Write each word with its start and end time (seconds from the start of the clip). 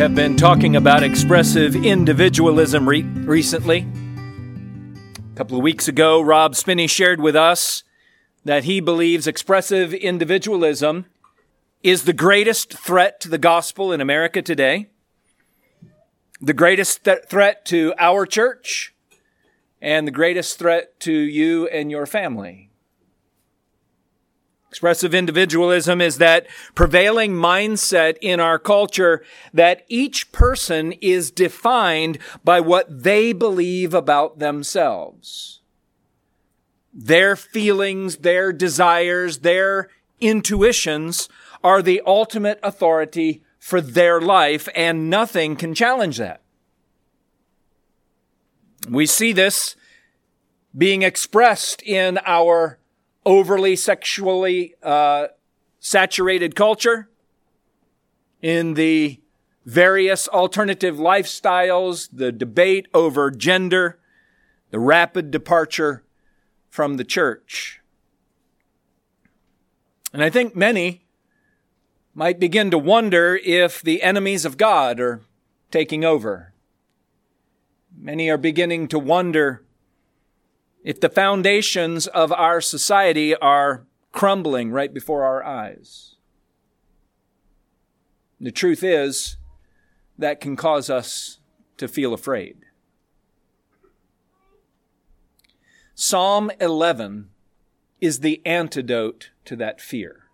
have 0.00 0.14
been 0.14 0.34
talking 0.34 0.76
about 0.76 1.02
expressive 1.02 1.76
individualism 1.76 2.88
re- 2.88 3.02
recently. 3.02 3.86
A 5.30 5.36
couple 5.36 5.58
of 5.58 5.62
weeks 5.62 5.88
ago, 5.88 6.22
Rob 6.22 6.56
Spinney 6.56 6.86
shared 6.86 7.20
with 7.20 7.36
us 7.36 7.84
that 8.42 8.64
he 8.64 8.80
believes 8.80 9.26
expressive 9.26 9.92
individualism 9.92 11.04
is 11.82 12.04
the 12.04 12.14
greatest 12.14 12.72
threat 12.72 13.20
to 13.20 13.28
the 13.28 13.36
gospel 13.36 13.92
in 13.92 14.00
America 14.00 14.40
today, 14.40 14.88
the 16.40 16.54
greatest 16.54 17.04
th- 17.04 17.24
threat 17.28 17.66
to 17.66 17.92
our 17.98 18.24
church, 18.24 18.94
and 19.82 20.06
the 20.06 20.12
greatest 20.12 20.58
threat 20.58 20.98
to 21.00 21.12
you 21.12 21.68
and 21.68 21.90
your 21.90 22.06
family. 22.06 22.69
Expressive 24.70 25.12
individualism 25.12 26.00
is 26.00 26.18
that 26.18 26.46
prevailing 26.76 27.32
mindset 27.32 28.16
in 28.20 28.38
our 28.38 28.56
culture 28.56 29.24
that 29.52 29.84
each 29.88 30.30
person 30.30 30.92
is 31.00 31.32
defined 31.32 32.18
by 32.44 32.60
what 32.60 33.02
they 33.02 33.32
believe 33.32 33.92
about 33.92 34.38
themselves. 34.38 35.60
Their 36.94 37.34
feelings, 37.34 38.18
their 38.18 38.52
desires, 38.52 39.38
their 39.38 39.88
intuitions 40.20 41.28
are 41.64 41.82
the 41.82 42.00
ultimate 42.06 42.60
authority 42.62 43.42
for 43.58 43.80
their 43.80 44.20
life 44.20 44.68
and 44.76 45.10
nothing 45.10 45.56
can 45.56 45.74
challenge 45.74 46.16
that. 46.18 46.42
We 48.88 49.06
see 49.06 49.32
this 49.32 49.74
being 50.76 51.02
expressed 51.02 51.82
in 51.82 52.20
our 52.24 52.79
overly 53.24 53.76
sexually 53.76 54.74
uh, 54.82 55.28
saturated 55.78 56.54
culture, 56.54 57.08
in 58.42 58.74
the 58.74 59.20
various 59.64 60.26
alternative 60.28 60.96
lifestyles, 60.96 62.08
the 62.12 62.32
debate 62.32 62.88
over 62.94 63.30
gender, 63.30 63.98
the 64.70 64.78
rapid 64.78 65.30
departure 65.30 66.02
from 66.68 66.96
the 66.96 67.04
church. 67.04 67.80
And 70.12 70.24
I 70.24 70.30
think 70.30 70.56
many 70.56 71.06
might 72.14 72.40
begin 72.40 72.70
to 72.70 72.78
wonder 72.78 73.38
if 73.44 73.82
the 73.82 74.02
enemies 74.02 74.44
of 74.44 74.56
God 74.56 74.98
are 74.98 75.20
taking 75.70 76.04
over. 76.04 76.52
Many 77.96 78.28
are 78.30 78.38
beginning 78.38 78.88
to 78.88 78.98
wonder 78.98 79.62
if 80.82 81.00
the 81.00 81.08
foundations 81.08 82.06
of 82.06 82.32
our 82.32 82.60
society 82.60 83.34
are 83.36 83.86
crumbling 84.12 84.70
right 84.70 84.92
before 84.92 85.24
our 85.24 85.44
eyes. 85.44 86.16
The 88.40 88.50
truth 88.50 88.82
is, 88.82 89.36
that 90.18 90.40
can 90.40 90.56
cause 90.56 90.90
us 90.90 91.38
to 91.76 91.88
feel 91.88 92.12
afraid. 92.12 92.56
Psalm 95.94 96.50
11 96.60 97.28
is 98.00 98.20
the 98.20 98.40
antidote 98.46 99.30
to 99.44 99.56
that 99.56 99.80
fear. 99.80 100.24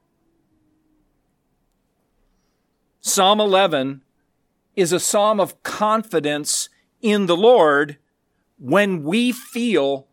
Psalm 3.00 3.40
11 3.40 4.02
is 4.76 4.92
a 4.92 5.00
psalm 5.00 5.40
of 5.40 5.62
confidence 5.62 6.68
in 7.00 7.26
the 7.26 7.36
Lord 7.36 7.98
when 8.58 9.02
we 9.02 9.32
feel 9.32 10.06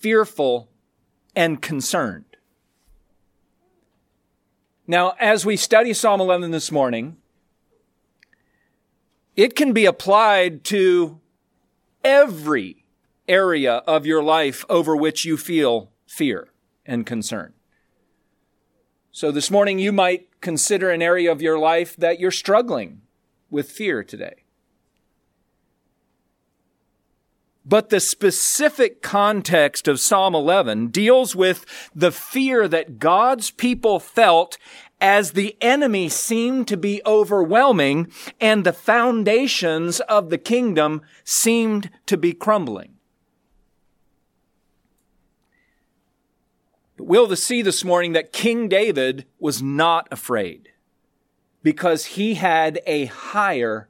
fearful, 0.00 0.68
and 1.36 1.62
concerned. 1.62 2.24
Now, 4.86 5.14
as 5.20 5.46
we 5.46 5.56
study 5.56 5.92
Psalm 5.92 6.20
11 6.20 6.50
this 6.50 6.72
morning, 6.72 7.18
it 9.36 9.54
can 9.54 9.72
be 9.72 9.84
applied 9.84 10.64
to 10.64 11.20
every 12.02 12.84
area 13.28 13.74
of 13.86 14.04
your 14.04 14.22
life 14.22 14.64
over 14.68 14.96
which 14.96 15.24
you 15.24 15.36
feel 15.36 15.92
fear 16.06 16.48
and 16.84 17.06
concern. 17.06 17.52
So 19.12 19.30
this 19.30 19.50
morning 19.50 19.78
you 19.78 19.92
might 19.92 20.40
consider 20.40 20.90
an 20.90 21.02
area 21.02 21.30
of 21.30 21.42
your 21.42 21.58
life 21.58 21.94
that 21.96 22.18
you're 22.18 22.30
struggling 22.30 23.02
with 23.50 23.70
fear 23.70 24.02
today. 24.02 24.44
But 27.70 27.90
the 27.90 28.00
specific 28.00 29.00
context 29.00 29.86
of 29.86 30.00
Psalm 30.00 30.34
11 30.34 30.88
deals 30.88 31.36
with 31.36 31.64
the 31.94 32.10
fear 32.10 32.66
that 32.66 32.98
God's 32.98 33.52
people 33.52 34.00
felt 34.00 34.58
as 35.00 35.30
the 35.30 35.56
enemy 35.60 36.08
seemed 36.08 36.66
to 36.66 36.76
be 36.76 37.00
overwhelming 37.06 38.10
and 38.40 38.64
the 38.64 38.72
foundations 38.72 40.00
of 40.00 40.30
the 40.30 40.36
kingdom 40.36 41.02
seemed 41.22 41.90
to 42.06 42.16
be 42.16 42.32
crumbling. 42.32 42.96
But 46.96 47.06
we'll 47.06 47.36
see 47.36 47.62
this 47.62 47.84
morning 47.84 48.14
that 48.14 48.32
King 48.32 48.66
David 48.66 49.26
was 49.38 49.62
not 49.62 50.08
afraid 50.10 50.70
because 51.62 52.04
he 52.06 52.34
had 52.34 52.80
a 52.84 53.04
higher 53.04 53.88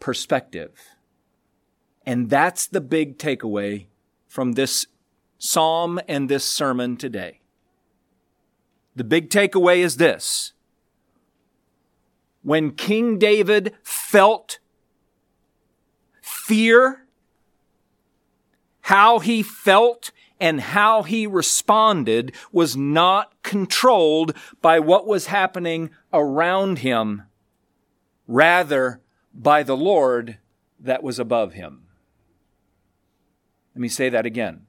perspective. 0.00 0.91
And 2.04 2.30
that's 2.30 2.66
the 2.66 2.80
big 2.80 3.18
takeaway 3.18 3.86
from 4.26 4.52
this 4.52 4.86
psalm 5.38 6.00
and 6.08 6.28
this 6.28 6.44
sermon 6.44 6.96
today. 6.96 7.40
The 8.94 9.04
big 9.04 9.30
takeaway 9.30 9.78
is 9.78 9.96
this. 9.96 10.52
When 12.42 12.72
King 12.72 13.18
David 13.18 13.74
felt 13.82 14.58
fear, 16.20 17.06
how 18.82 19.20
he 19.20 19.42
felt 19.42 20.10
and 20.40 20.60
how 20.60 21.04
he 21.04 21.26
responded 21.26 22.34
was 22.50 22.76
not 22.76 23.40
controlled 23.42 24.36
by 24.60 24.80
what 24.80 25.06
was 25.06 25.26
happening 25.26 25.90
around 26.12 26.80
him, 26.80 27.22
rather 28.26 29.00
by 29.32 29.62
the 29.62 29.76
Lord 29.76 30.38
that 30.80 31.02
was 31.02 31.20
above 31.20 31.52
him. 31.52 31.81
Let 33.74 33.80
me 33.80 33.88
say 33.88 34.08
that 34.08 34.26
again. 34.26 34.66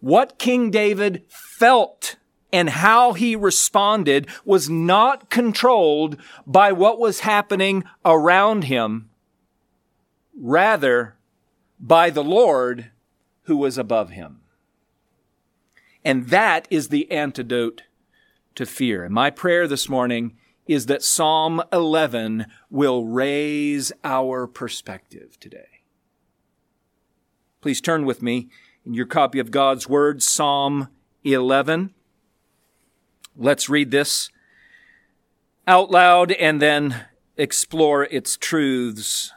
What 0.00 0.38
King 0.38 0.70
David 0.70 1.24
felt 1.28 2.16
and 2.52 2.68
how 2.68 3.12
he 3.12 3.34
responded 3.34 4.28
was 4.44 4.68
not 4.68 5.30
controlled 5.30 6.16
by 6.46 6.72
what 6.72 6.98
was 6.98 7.20
happening 7.20 7.84
around 8.04 8.64
him, 8.64 9.10
rather 10.38 11.16
by 11.78 12.10
the 12.10 12.24
Lord 12.24 12.90
who 13.44 13.56
was 13.56 13.78
above 13.78 14.10
him. 14.10 14.40
And 16.04 16.28
that 16.28 16.66
is 16.70 16.88
the 16.88 17.10
antidote 17.10 17.82
to 18.54 18.66
fear. 18.66 19.04
And 19.04 19.14
my 19.14 19.30
prayer 19.30 19.66
this 19.66 19.88
morning 19.88 20.36
is 20.66 20.86
that 20.86 21.02
Psalm 21.02 21.62
11 21.72 22.46
will 22.70 23.06
raise 23.06 23.92
our 24.04 24.46
perspective 24.46 25.38
today. 25.40 25.81
Please 27.62 27.80
turn 27.80 28.04
with 28.04 28.22
me 28.22 28.48
in 28.84 28.92
your 28.92 29.06
copy 29.06 29.38
of 29.38 29.52
God's 29.52 29.88
Word, 29.88 30.20
Psalm 30.20 30.88
11. 31.22 31.94
Let's 33.36 33.68
read 33.68 33.92
this 33.92 34.30
out 35.68 35.88
loud 35.88 36.32
and 36.32 36.60
then 36.60 37.06
explore 37.36 38.02
its 38.06 38.36
truths 38.36 39.32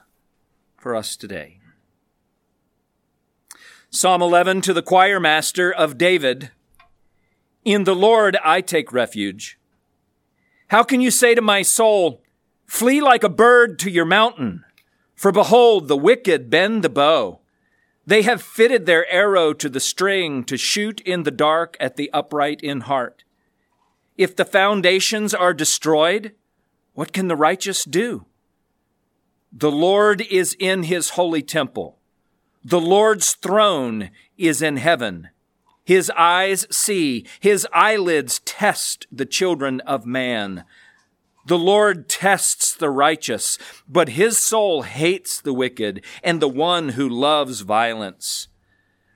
for 0.75 0.95
us 0.95 1.15
today. 1.15 1.59
Psalm 3.91 4.23
11 4.23 4.61
to 4.61 4.73
the 4.73 4.81
choir 4.81 5.19
master 5.19 5.71
of 5.71 5.95
David. 5.95 6.49
In 7.63 7.83
the 7.83 7.95
Lord 7.95 8.37
I 8.43 8.61
take 8.61 8.91
refuge. 8.91 9.59
How 10.69 10.81
can 10.81 10.99
you 10.99 11.11
say 11.11 11.35
to 11.35 11.43
my 11.43 11.61
soul, 11.61 12.23
Flee 12.65 13.01
like 13.01 13.23
a 13.23 13.29
bird 13.29 13.77
to 13.79 13.91
your 13.91 14.03
mountain? 14.03 14.65
For 15.13 15.31
behold, 15.31 15.87
the 15.87 15.95
wicked 15.95 16.49
bend 16.49 16.83
the 16.83 16.89
bow. 16.89 17.41
They 18.05 18.21
have 18.21 18.41
fitted 18.41 18.85
their 18.85 19.09
arrow 19.11 19.53
to 19.53 19.67
the 19.67 19.79
string 19.79 20.43
to 20.45 20.57
shoot 20.57 21.01
in 21.01 21.23
the 21.23 21.31
dark 21.31 21.75
at 21.79 21.95
the 21.95 22.11
upright 22.13 22.61
in 22.61 22.81
heart. 22.81 23.23
If 24.17 24.35
the 24.35 24.45
foundations 24.45 25.33
are 25.33 25.53
destroyed, 25.53 26.33
what 26.93 27.11
can 27.11 27.27
the 27.27 27.35
righteous 27.35 27.83
do? 27.83 28.25
The 29.51 29.71
Lord 29.71 30.21
is 30.21 30.55
in 30.59 30.83
his 30.83 31.11
holy 31.11 31.41
temple. 31.41 31.97
The 32.63 32.79
Lord's 32.79 33.33
throne 33.33 34.11
is 34.37 34.61
in 34.61 34.77
heaven. 34.77 35.29
His 35.83 36.09
eyes 36.11 36.65
see, 36.71 37.25
his 37.39 37.67
eyelids 37.73 38.39
test 38.39 39.07
the 39.11 39.25
children 39.25 39.81
of 39.81 40.05
man. 40.05 40.63
The 41.45 41.57
Lord 41.59 42.09
tests 42.09 42.73
the 42.75 42.89
righteous, 42.89 43.59
but 43.87 44.09
his 44.09 44.37
soul 44.39 44.81
hates 44.81 45.39
the 45.39 45.53
wicked 45.53 46.03
and 46.23 46.41
the 46.41 46.49
one 46.49 46.89
who 46.89 47.07
loves 47.07 47.61
violence. 47.61 48.47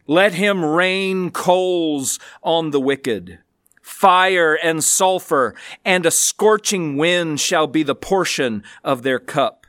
Let 0.06 0.34
him 0.34 0.64
rain 0.64 1.32
coals 1.32 2.20
on 2.44 2.70
the 2.70 2.80
wicked, 2.80 3.40
fire 3.82 4.54
and 4.54 4.84
sulfur, 4.84 5.56
and 5.84 6.06
a 6.06 6.12
scorching 6.12 6.98
wind 6.98 7.40
shall 7.40 7.66
be 7.66 7.82
the 7.82 7.96
portion 7.96 8.64
of 8.84 9.02
their 9.02 9.20
cup. 9.20 9.66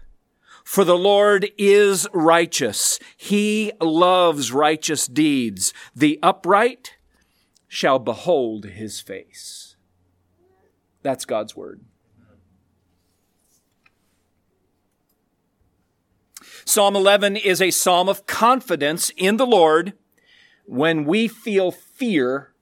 For 0.62 0.84
the 0.84 0.98
Lord 0.98 1.50
is 1.58 2.06
righteous. 2.12 2.98
He 3.16 3.72
loves 3.80 4.52
righteous 4.52 5.06
deeds. 5.06 5.72
The 5.96 6.18
upright 6.22 6.96
shall 7.68 7.98
behold 7.98 8.66
his 8.66 9.00
face. 9.00 9.76
That's 11.02 11.24
God's 11.24 11.56
word. 11.56 11.80
Psalm 16.64 16.94
11 16.96 17.36
is 17.36 17.60
a 17.60 17.70
psalm 17.70 18.08
of 18.08 18.26
confidence 18.26 19.10
in 19.16 19.36
the 19.36 19.46
Lord 19.46 19.94
when 20.64 21.04
we 21.04 21.26
feel 21.28 21.70
fear 21.70 22.52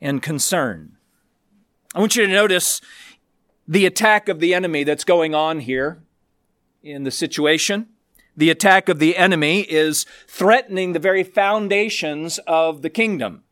and 0.00 0.22
concern. 0.22 0.96
I 1.94 2.00
want 2.00 2.16
you 2.16 2.26
to 2.26 2.32
notice 2.32 2.80
the 3.66 3.86
attack 3.86 4.28
of 4.28 4.40
the 4.40 4.54
enemy 4.54 4.84
that's 4.84 5.04
going 5.04 5.34
on 5.34 5.60
here 5.60 6.02
in 6.82 7.04
the 7.04 7.10
situation. 7.10 7.88
The 8.36 8.50
attack 8.50 8.88
of 8.88 8.98
the 8.98 9.16
enemy 9.16 9.60
is 9.60 10.06
threatening 10.26 10.92
the 10.92 10.98
very 10.98 11.22
foundations 11.22 12.38
of 12.46 12.82
the 12.82 12.90
kingdom. 12.90 13.44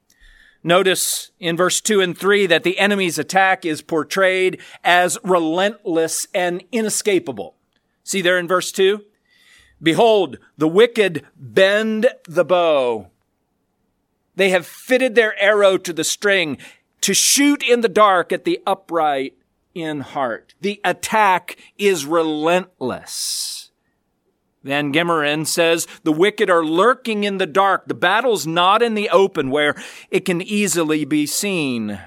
Notice 0.63 1.31
in 1.39 1.57
verse 1.57 1.81
2 1.81 2.01
and 2.01 2.17
3 2.17 2.47
that 2.47 2.65
the 2.65 2.79
enemy's 2.79 3.19
attack 3.19 3.65
is 3.65 3.83
portrayed 3.83 4.61
as 4.85 5.19
relentless 5.23 6.27
and 6.35 6.63
inescapable. 6.73 7.57
See 8.11 8.23
there 8.23 8.39
in 8.39 8.49
verse 8.49 8.73
2? 8.73 9.05
Behold, 9.81 10.39
the 10.59 10.67
wicked 10.67 11.25
bend 11.37 12.09
the 12.25 12.45
bow. 12.45 13.07
They 14.35 14.51
have 14.51 14.67
fitted 14.67 15.15
their 15.15 15.41
arrow 15.41 15.79
to 15.79 15.93
the 15.93 16.03
string 16.03 16.59
to 17.03 17.15
shoot 17.15 17.63
in 17.63 17.83
the 17.83 17.89
dark 17.89 18.33
at 18.33 18.45
the 18.45 18.59
upright 18.67 19.35
in 19.77 20.01
heart. 20.01 20.57
The 20.61 20.81
attack 20.83 21.57
is 21.79 22.05
relentless. 22.05 23.71
Van 24.65 24.93
Gemeren 24.93 25.47
says 25.47 25.87
the 26.03 26.11
wicked 26.11 26.51
are 26.51 26.65
lurking 26.65 27.23
in 27.23 27.39
the 27.39 27.47
dark. 27.47 27.87
The 27.87 27.95
battle's 27.95 28.45
not 28.45 28.83
in 28.83 28.95
the 28.95 29.09
open 29.11 29.51
where 29.51 29.81
it 30.11 30.25
can 30.25 30.43
easily 30.43 31.05
be 31.05 31.27
seen. 31.27 32.01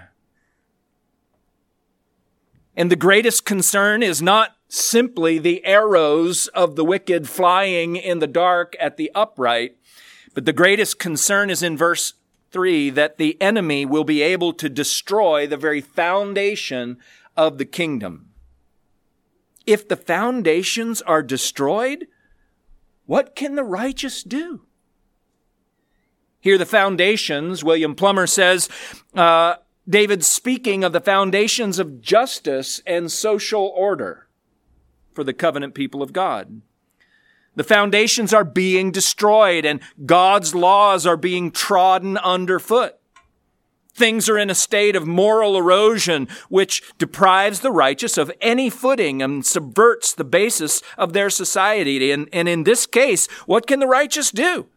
And 2.75 2.91
the 2.91 2.97
greatest 2.97 3.45
concern 3.45 4.03
is 4.03 4.21
not 4.21 4.57
simply 4.73 5.37
the 5.37 5.63
arrows 5.65 6.47
of 6.47 6.75
the 6.75 6.83
wicked 6.83 7.29
flying 7.29 7.95
in 7.95 8.17
the 8.17 8.27
dark 8.27 8.75
at 8.79 8.97
the 8.97 9.11
upright, 9.13 9.77
but 10.33 10.45
the 10.45 10.53
greatest 10.53 10.97
concern 10.97 11.51
is 11.51 11.61
in 11.61 11.77
verse 11.77 12.13
3 12.51 12.89
that 12.89 13.17
the 13.17 13.39
enemy 13.39 13.85
will 13.85 14.03
be 14.03 14.23
able 14.23 14.51
to 14.53 14.69
destroy 14.69 15.45
the 15.45 15.57
very 15.57 15.79
foundation 15.79 16.97
of 17.37 17.59
the 17.59 17.65
kingdom. 17.65 18.29
If 19.67 19.87
the 19.87 19.95
foundations 19.95 21.03
are 21.03 21.21
destroyed, 21.21 22.07
what 23.05 23.35
can 23.35 23.53
the 23.55 23.63
righteous 23.63 24.23
do? 24.23 24.61
Here, 26.39 26.57
the 26.57 26.65
foundations, 26.65 27.63
William 27.63 27.93
Plumer 27.93 28.27
says, 28.27 28.69
uh, 29.15 29.55
David's 29.87 30.27
speaking 30.27 30.83
of 30.83 30.93
the 30.93 30.99
foundations 30.99 31.77
of 31.77 32.01
justice 32.01 32.81
and 32.87 33.11
social 33.11 33.71
order 33.75 34.22
for 35.13 35.23
the 35.23 35.33
covenant 35.33 35.73
people 35.73 36.01
of 36.01 36.13
God. 36.13 36.61
The 37.55 37.63
foundations 37.63 38.33
are 38.33 38.43
being 38.43 38.91
destroyed 38.91 39.65
and 39.65 39.79
God's 40.05 40.55
laws 40.55 41.05
are 41.05 41.17
being 41.17 41.51
trodden 41.51 42.17
underfoot. 42.17 42.95
Things 43.93 44.27
are 44.27 44.39
in 44.39 44.49
a 44.49 44.55
state 44.55 44.95
of 44.95 45.05
moral 45.05 45.55
erosion, 45.55 46.27
which 46.49 46.81
deprives 46.97 47.59
the 47.59 47.71
righteous 47.71 48.17
of 48.17 48.31
any 48.41 48.71
footing 48.71 49.21
and 49.21 49.45
subverts 49.45 50.13
the 50.13 50.23
basis 50.23 50.81
of 50.97 51.13
their 51.13 51.29
society. 51.29 52.11
And, 52.11 52.27
and 52.33 52.49
in 52.49 52.63
this 52.63 52.87
case, 52.87 53.27
what 53.45 53.67
can 53.67 53.79
the 53.79 53.87
righteous 53.87 54.31
do? 54.31 54.67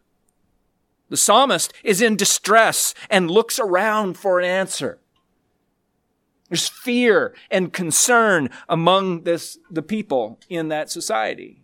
The 1.09 1.17
psalmist 1.17 1.73
is 1.83 1.99
in 1.99 2.15
distress 2.15 2.93
and 3.09 3.31
looks 3.31 3.57
around 3.57 4.19
for 4.19 4.39
an 4.39 4.45
answer. 4.45 4.99
There's 6.49 6.67
fear 6.67 7.35
and 7.51 7.73
concern 7.73 8.49
among 8.69 9.23
this, 9.23 9.57
the 9.69 9.81
people 9.81 10.39
in 10.49 10.69
that 10.69 10.89
society. 10.89 11.63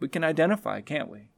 We 0.00 0.08
can 0.08 0.24
identify, 0.24 0.80
can't 0.80 1.08
we? 1.08 1.28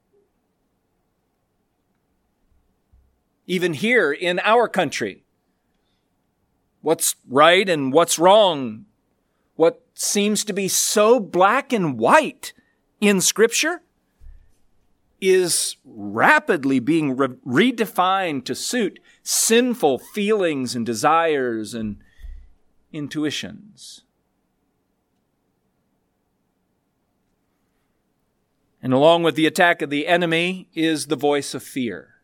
even 3.49 3.73
here 3.73 4.13
in 4.13 4.39
our 4.45 4.69
country. 4.69 5.25
What's 6.83 7.17
right 7.27 7.69
and 7.69 7.93
what's 7.93 8.19
wrong? 8.19 8.85
What 9.57 9.83
seems 9.95 10.45
to 10.45 10.53
be 10.53 10.69
so 10.69 11.19
black 11.19 11.73
and 11.73 11.99
white 11.99 12.53
in 13.01 13.21
Scripture 13.21 13.83
is 15.21 15.77
rapidly 15.85 16.79
being 16.79 17.17
re- 17.17 17.29
redefined 17.47 18.45
to 18.45 18.55
suit 18.55 19.01
sinful 19.23 19.99
feelings 19.99 20.75
and 20.75 20.87
desires 20.87 21.75
and 21.75 21.99
intuitions. 22.93 24.05
And 28.81 28.93
along 28.93 29.25
with 29.25 29.35
the 29.35 29.47
attack 29.47 29.83
of 29.83 29.91
the 29.91 30.07
enemy 30.07 30.69
is 30.75 31.07
the 31.07 31.17
voice 31.17 31.53
of 31.53 31.63
fear. 31.63 32.15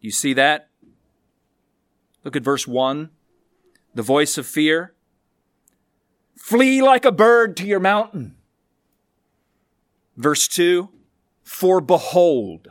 You 0.00 0.10
see 0.10 0.32
that? 0.32 0.68
Look 2.24 2.34
at 2.34 2.42
verse 2.42 2.66
1. 2.66 3.10
The 3.94 4.02
voice 4.02 4.36
of 4.36 4.46
fear. 4.46 4.94
Flee 6.36 6.82
like 6.82 7.04
a 7.04 7.12
bird 7.12 7.56
to 7.58 7.66
your 7.66 7.78
mountain. 7.78 8.34
Verse 10.16 10.48
2. 10.48 10.88
For 11.52 11.82
behold. 11.82 12.68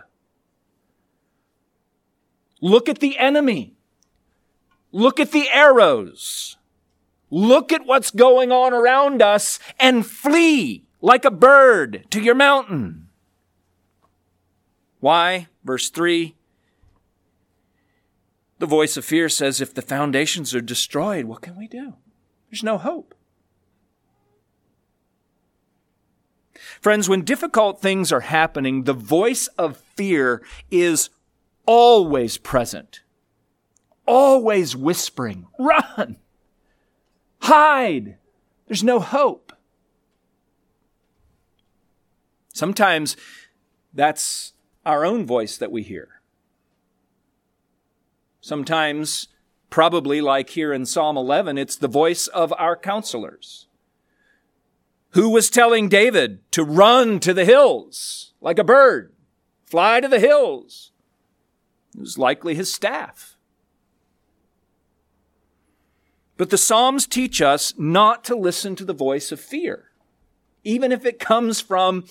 Look 2.61 2.89
at 2.89 2.99
the 2.99 3.17
enemy. 3.19 3.75
Look 4.91 5.19
at 5.19 5.31
the 5.31 5.47
arrows. 5.49 6.57
Look 7.29 7.71
at 7.71 7.85
what's 7.85 8.09
going 8.09 8.51
on 8.51 8.73
around 8.73 9.21
us 9.21 9.59
and 9.79 10.03
flee 10.05 10.83
like 10.99 11.25
a 11.25 11.31
bird 11.31 12.07
to 12.09 12.19
your 12.19 12.33
mountain. 12.33 13.07
Why? 14.99 15.47
Verse 15.63 15.91
3 15.91 16.33
the 18.57 18.67
voice 18.67 18.95
of 18.95 19.03
fear 19.03 19.27
says, 19.27 19.59
if 19.59 19.73
the 19.73 19.81
foundations 19.81 20.53
are 20.53 20.61
destroyed, 20.61 21.25
what 21.25 21.41
can 21.41 21.57
we 21.57 21.67
do? 21.67 21.95
There's 22.51 22.61
no 22.61 22.77
hope. 22.77 23.15
Friends, 26.81 27.07
when 27.07 27.21
difficult 27.21 27.79
things 27.79 28.11
are 28.11 28.21
happening, 28.21 28.83
the 28.83 28.93
voice 28.93 29.45
of 29.49 29.77
fear 29.77 30.41
is 30.71 31.11
always 31.67 32.39
present, 32.39 33.01
always 34.07 34.75
whispering, 34.75 35.45
run, 35.59 36.17
hide. 37.43 38.17
There's 38.67 38.83
no 38.83 38.99
hope. 38.99 39.53
Sometimes 42.51 43.15
that's 43.93 44.53
our 44.83 45.05
own 45.05 45.23
voice 45.23 45.57
that 45.57 45.71
we 45.71 45.83
hear. 45.83 46.21
Sometimes, 48.41 49.27
probably 49.69 50.19
like 50.19 50.49
here 50.49 50.73
in 50.73 50.87
Psalm 50.87 51.15
11, 51.15 51.59
it's 51.59 51.75
the 51.75 51.87
voice 51.87 52.25
of 52.25 52.51
our 52.57 52.75
counselors. 52.75 53.67
Who 55.11 55.29
was 55.29 55.49
telling 55.49 55.89
David 55.89 56.39
to 56.51 56.63
run 56.63 57.19
to 57.19 57.33
the 57.33 57.45
hills 57.45 58.33
like 58.39 58.57
a 58.57 58.63
bird, 58.63 59.13
fly 59.65 59.99
to 59.99 60.07
the 60.07 60.19
hills? 60.19 60.91
It 61.93 61.99
was 61.99 62.17
likely 62.17 62.55
his 62.55 62.73
staff. 62.73 63.35
But 66.37 66.49
the 66.49 66.57
Psalms 66.57 67.05
teach 67.05 67.41
us 67.41 67.73
not 67.77 68.23
to 68.23 68.35
listen 68.35 68.75
to 68.77 68.85
the 68.85 68.93
voice 68.93 69.31
of 69.31 69.39
fear, 69.39 69.91
even 70.63 70.91
if 70.91 71.05
it 71.05 71.19
comes 71.19 71.59
from 71.59 72.05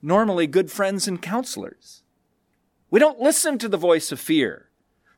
normally 0.00 0.46
good 0.46 0.70
friends 0.70 1.08
and 1.08 1.20
counselors. 1.20 2.04
We 2.90 3.00
don't 3.00 3.20
listen 3.20 3.58
to 3.58 3.68
the 3.68 3.76
voice 3.76 4.12
of 4.12 4.20
fear. 4.20 4.67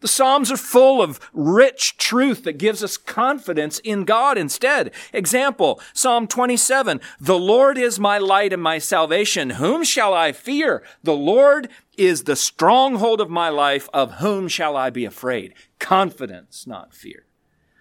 The 0.01 0.09
Psalms 0.09 0.51
are 0.51 0.57
full 0.57 1.03
of 1.03 1.21
rich 1.33 1.97
truth 1.97 2.45
that 2.45 2.59
gives 2.59 2.83
us 2.83 2.97
confidence 2.97 3.79
in 3.81 4.05
God 4.05 4.39
instead. 4.39 4.93
Example, 5.13 5.81
Psalm 5.93 6.27
27, 6.27 7.01
The 7.21 7.39
Lord 7.39 7.77
is 7.77 8.01
my 8.01 8.19
light 8.19 8.53
and 8.53 8.63
my 8.63 8.79
salvation. 8.79 9.51
Whom 9.51 9.85
shall 9.85 10.15
I 10.15 10.33
fear? 10.33 10.83
The 11.03 11.13
Lord 11.13 11.69
is 11.99 12.25
the 12.25 12.37
stronghold 12.37 13.21
of 13.21 13.29
my 13.29 13.51
life. 13.51 13.89
Of 13.93 14.15
whom 14.15 14.49
shall 14.49 14.77
I 14.77 14.89
be 14.91 15.05
afraid? 15.05 15.55
Confidence, 15.79 16.67
not 16.67 16.95
fear. 16.95 17.27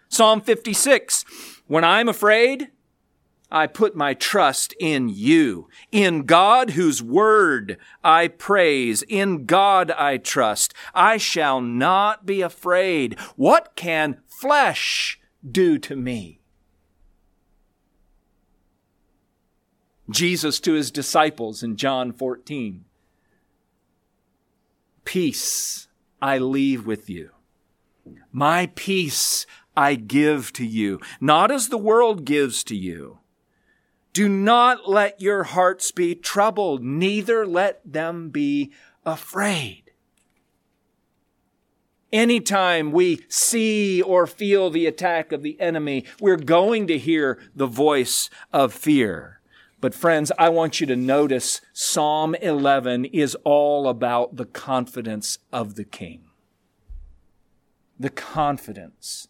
Psalm 0.10 0.42
56, 0.42 1.24
When 1.68 1.84
I'm 1.84 2.10
afraid, 2.10 2.70
I 3.52 3.68
put 3.68 3.96
my 3.96 4.14
trust 4.14 4.74
in 4.80 5.10
you. 5.10 5.70
In 5.92 6.24
God 6.24 6.72
whose 6.72 7.02
word 7.02 7.78
I 8.04 8.28
praise. 8.28 9.02
In 9.04 9.46
God 9.46 9.92
I 9.92 10.18
trust. 10.18 10.74
I 10.94 11.18
shall 11.18 11.62
not 11.62 12.26
be 12.26 12.42
afraid. 12.42 13.20
What 13.36 13.76
can 13.76 14.22
flesh 14.28 15.20
do 15.50 15.78
to 15.80 15.96
me? 15.96 16.42
Jesus 20.10 20.60
to 20.62 20.74
his 20.74 20.92
disciples 20.92 21.62
in 21.62 21.76
John 21.76 22.12
14. 22.12 22.86
Peace 25.06 25.88
I 26.22 26.38
leave 26.38 26.86
with 26.86 27.10
you. 27.10 27.32
My 28.32 28.72
peace 28.76 29.46
I 29.76 29.96
give 29.96 30.52
to 30.54 30.66
you, 30.66 31.00
not 31.22 31.52
as 31.52 31.70
the 31.70 31.78
world 31.78 32.26
gives 32.26 32.64
to 32.66 32.76
you. 32.76 33.19
Do 34.14 34.28
not 34.28 34.90
let 34.90 35.22
your 35.22 35.44
hearts 35.44 35.92
be 35.92 36.16
troubled, 36.16 36.84
neither 36.84 37.46
let 37.46 37.82
them 37.86 38.30
be 38.30 38.72
afraid. 39.06 39.92
Anytime 42.12 42.92
we 42.92 43.24
see 43.30 44.02
or 44.02 44.26
feel 44.26 44.72
the 44.72 44.88
attack 44.88 45.32
of 45.32 45.44
the 45.44 45.60
enemy, 45.62 46.06
we're 46.20 46.38
going 46.38 46.88
to 46.88 46.98
hear 46.98 47.40
the 47.56 47.68
voice 47.68 48.32
of 48.52 48.74
fear. 48.74 49.42
But 49.80 49.94
friends, 49.94 50.32
I 50.38 50.50
want 50.50 50.82
you 50.82 50.88
to 50.88 50.96
notice 50.96 51.62
Psalm 51.72 52.36
11 52.36 53.06
is 53.06 53.36
all 53.44 53.88
about 53.88 54.36
the 54.36 54.46
confidence 54.46 55.38
of 55.54 55.76
the 55.76 55.86
king. 55.86 56.24
The 58.00 58.10
confidence 58.10 59.28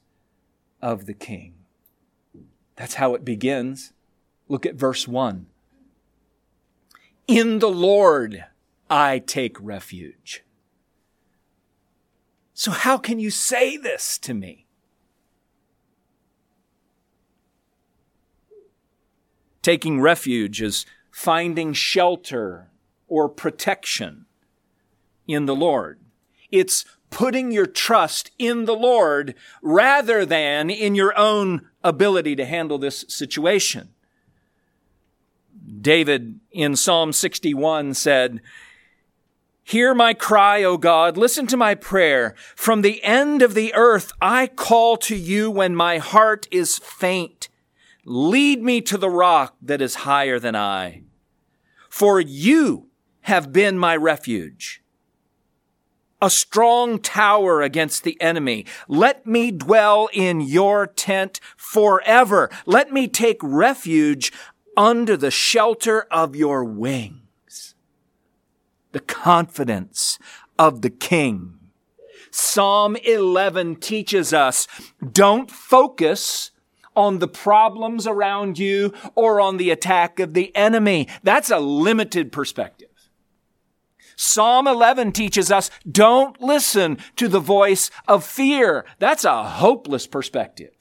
of 0.82 1.06
the 1.06 1.14
king. 1.14 1.56
That's 2.78 2.96
how 2.96 3.14
it 3.14 3.26
begins. 3.26 3.94
Look 4.50 4.66
at 4.66 4.76
verse 4.76 5.08
1. 5.08 5.46
In 7.28 7.60
the 7.60 7.70
Lord 7.70 8.46
I 8.90 9.20
take 9.20 9.56
refuge. 9.62 10.44
So, 12.56 12.72
how 12.72 12.98
can 12.98 13.20
you 13.20 13.30
say 13.30 13.78
this 13.78 14.18
to 14.18 14.34
me? 14.34 14.66
Taking 19.62 20.02
refuge 20.02 20.62
is 20.62 20.86
finding 21.12 21.74
shelter 21.74 22.72
or 23.08 23.30
protection 23.30 24.26
in 25.28 25.46
the 25.46 25.56
Lord. 25.56 26.00
It's 26.52 26.86
putting 27.12 27.52
your 27.52 27.68
trust 27.68 28.32
in 28.40 28.66
the 28.66 28.76
Lord 28.76 29.36
rather 29.62 30.26
than 30.26 30.70
in 30.70 30.96
your 30.96 31.18
own 31.18 31.68
ability 31.84 32.36
to 32.38 32.46
handle 32.46 32.78
this 32.78 33.06
situation. 33.08 33.90
David 35.82 36.40
in 36.52 36.76
Psalm 36.76 37.14
61 37.14 37.94
said, 37.94 38.42
Hear 39.64 39.94
my 39.94 40.16
cry, 40.16 40.64
O 40.64 40.78
God. 40.78 41.16
Listen 41.16 41.46
to 41.48 41.56
my 41.58 41.76
prayer. 41.76 42.34
From 42.56 42.82
the 42.82 43.04
end 43.04 43.44
of 43.44 43.54
the 43.54 43.72
earth, 43.76 44.12
I 44.20 44.48
call 44.48 44.98
to 44.98 45.16
you 45.16 45.52
when 45.52 45.76
my 45.76 46.00
heart 46.00 46.48
is 46.50 46.80
faint. 46.80 47.50
Lead 48.04 48.64
me 48.64 48.82
to 48.82 48.98
the 48.98 49.12
rock 49.12 49.56
that 49.62 49.80
is 49.80 49.96
higher 49.96 50.40
than 50.40 50.56
I. 50.56 51.04
For 51.88 52.20
you 52.20 52.88
have 53.22 53.54
been 53.54 53.78
my 53.78 53.96
refuge, 53.96 54.82
a 56.20 56.32
strong 56.32 56.98
tower 56.98 57.62
against 57.62 58.04
the 58.04 58.20
enemy. 58.20 58.66
Let 58.88 59.28
me 59.28 59.52
dwell 59.52 60.10
in 60.12 60.42
your 60.42 60.88
tent 60.88 61.40
forever. 61.56 62.50
Let 62.66 62.92
me 62.92 63.08
take 63.08 63.38
refuge 63.44 64.34
under 64.80 65.18
the 65.18 65.30
shelter 65.30 66.08
of 66.10 66.38
your 66.38 66.64
wings. 66.64 67.76
The 68.94 69.02
confidence 69.02 70.18
of 70.58 70.82
the 70.82 70.90
king. 70.90 71.60
Psalm 72.32 72.96
11 72.96 73.76
teaches 73.76 74.34
us 74.34 74.68
don't 75.12 75.52
focus 75.52 76.52
on 76.96 77.20
the 77.20 77.28
problems 77.28 78.08
around 78.08 78.58
you 78.58 78.94
or 79.16 79.42
on 79.42 79.58
the 79.58 79.70
attack 79.70 80.18
of 80.22 80.34
the 80.34 80.56
enemy. 80.56 81.10
That's 81.24 81.52
a 81.52 81.60
limited 81.60 82.32
perspective. 82.32 82.88
Psalm 84.16 84.66
11 84.66 85.12
teaches 85.12 85.52
us 85.52 85.70
don't 85.90 86.40
listen 86.42 87.00
to 87.18 87.28
the 87.28 87.40
voice 87.42 87.92
of 88.08 88.24
fear. 88.24 88.86
That's 88.98 89.26
a 89.26 89.44
hopeless 89.44 90.08
perspective. 90.08 90.79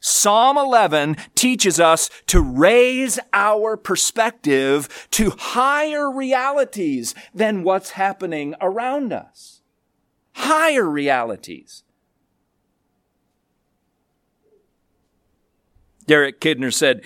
Psalm 0.00 0.56
11 0.56 1.16
teaches 1.34 1.80
us 1.80 2.10
to 2.26 2.40
raise 2.40 3.18
our 3.32 3.76
perspective 3.76 5.08
to 5.10 5.30
higher 5.30 6.10
realities 6.10 7.14
than 7.34 7.62
what's 7.62 7.90
happening 7.90 8.54
around 8.60 9.12
us. 9.12 9.62
Higher 10.34 10.88
realities. 10.88 11.82
Derek 16.06 16.40
Kidner 16.40 16.72
said, 16.72 17.02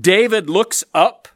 David 0.00 0.50
looks 0.50 0.84
up 0.92 1.28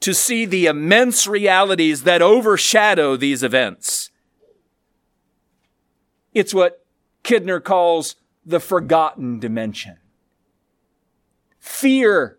to 0.00 0.14
see 0.14 0.44
the 0.44 0.66
immense 0.66 1.26
realities 1.26 2.04
that 2.04 2.22
overshadow 2.22 3.16
these 3.16 3.42
events. 3.42 4.10
It's 6.34 6.54
what 6.54 6.84
Kidner 7.24 7.62
calls 7.62 8.14
the 8.48 8.60
forgotten 8.60 9.38
dimension. 9.38 9.98
Fear 11.58 12.38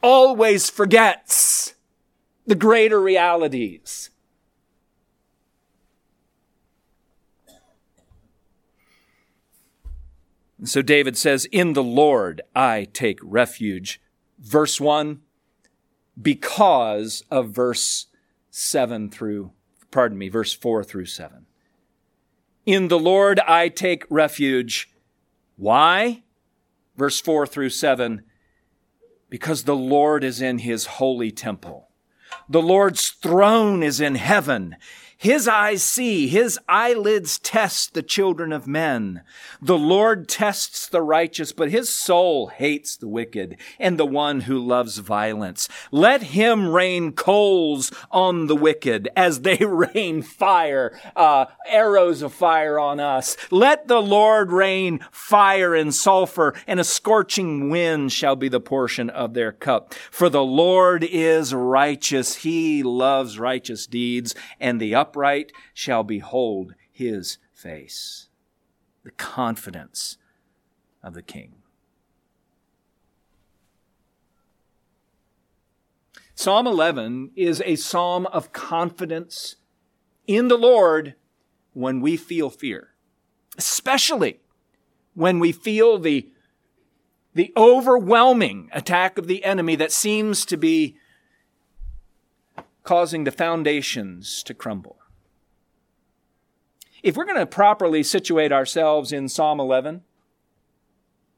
always 0.00 0.70
forgets 0.70 1.74
the 2.46 2.54
greater 2.54 3.00
realities. 3.00 4.10
so 10.64 10.82
David 10.82 11.16
says, 11.16 11.46
In 11.46 11.72
the 11.72 11.82
Lord 11.82 12.42
I 12.54 12.86
take 12.92 13.18
refuge. 13.22 14.00
Verse 14.38 14.80
1, 14.80 15.20
because 16.20 17.24
of 17.30 17.50
verse 17.50 18.06
7 18.50 19.10
through, 19.10 19.52
pardon 19.90 20.16
me, 20.16 20.28
verse 20.28 20.52
4 20.52 20.84
through 20.84 21.06
7. 21.06 21.46
In 22.66 22.88
the 22.88 22.98
Lord 22.98 23.40
I 23.40 23.68
take 23.68 24.04
refuge. 24.08 24.90
Why? 25.60 26.22
Verse 26.96 27.20
4 27.20 27.46
through 27.46 27.68
7 27.68 28.22
because 29.28 29.64
the 29.64 29.76
Lord 29.76 30.24
is 30.24 30.40
in 30.40 30.60
his 30.60 30.86
holy 30.86 31.30
temple. 31.30 31.90
The 32.48 32.62
Lord's 32.62 33.10
throne 33.10 33.82
is 33.82 34.00
in 34.00 34.14
heaven. 34.14 34.76
His 35.20 35.46
eyes 35.46 35.82
see, 35.82 36.28
his 36.28 36.58
eyelids 36.66 37.38
test 37.38 37.92
the 37.92 38.02
children 38.02 38.54
of 38.54 38.66
men. 38.66 39.20
The 39.60 39.76
Lord 39.76 40.30
tests 40.30 40.88
the 40.88 41.02
righteous, 41.02 41.52
but 41.52 41.70
his 41.70 41.90
soul 41.90 42.46
hates 42.46 42.96
the 42.96 43.06
wicked 43.06 43.58
and 43.78 43.98
the 43.98 44.06
one 44.06 44.40
who 44.40 44.58
loves 44.58 44.96
violence. 44.96 45.68
Let 45.90 46.22
him 46.22 46.70
rain 46.70 47.12
coals 47.12 47.92
on 48.10 48.46
the 48.46 48.56
wicked 48.56 49.10
as 49.14 49.42
they 49.42 49.56
rain 49.60 50.22
fire, 50.22 50.98
uh, 51.14 51.44
arrows 51.68 52.22
of 52.22 52.32
fire 52.32 52.78
on 52.78 52.98
us. 52.98 53.36
Let 53.50 53.88
the 53.88 54.00
Lord 54.00 54.50
rain 54.50 55.00
fire 55.10 55.74
and 55.74 55.94
sulfur, 55.94 56.54
and 56.66 56.80
a 56.80 56.84
scorching 56.84 57.68
wind 57.68 58.10
shall 58.10 58.36
be 58.36 58.48
the 58.48 58.58
portion 58.58 59.10
of 59.10 59.34
their 59.34 59.52
cup. 59.52 59.92
For 60.10 60.30
the 60.30 60.42
Lord 60.42 61.04
is 61.04 61.52
righteous. 61.52 62.36
He 62.36 62.82
loves 62.82 63.38
righteous 63.38 63.86
deeds, 63.86 64.34
and 64.58 64.80
the 64.80 64.94
up 64.94 65.09
upright 65.10 65.50
shall 65.74 66.04
behold 66.04 66.74
his 66.88 67.38
face. 67.52 68.28
The 69.02 69.10
confidence 69.10 70.18
of 71.02 71.14
the 71.14 71.22
king. 71.22 71.54
Psalm 76.36 76.66
11 76.66 77.32
is 77.34 77.60
a 77.66 77.74
psalm 77.74 78.26
of 78.26 78.52
confidence 78.52 79.56
in 80.28 80.48
the 80.48 80.56
Lord 80.56 81.16
when 81.72 82.00
we 82.00 82.16
feel 82.16 82.48
fear, 82.48 82.94
especially 83.58 84.40
when 85.14 85.40
we 85.40 85.50
feel 85.50 85.98
the, 85.98 86.30
the 87.34 87.52
overwhelming 87.56 88.70
attack 88.72 89.18
of 89.18 89.26
the 89.26 89.44
enemy 89.44 89.74
that 89.74 89.92
seems 89.92 90.44
to 90.46 90.56
be 90.56 90.96
causing 92.84 93.24
the 93.24 93.32
foundations 93.32 94.42
to 94.44 94.54
crumble. 94.54 94.99
If 97.02 97.16
we're 97.16 97.24
going 97.24 97.38
to 97.38 97.46
properly 97.46 98.02
situate 98.02 98.52
ourselves 98.52 99.12
in 99.12 99.28
Psalm 99.28 99.60
11, 99.60 100.02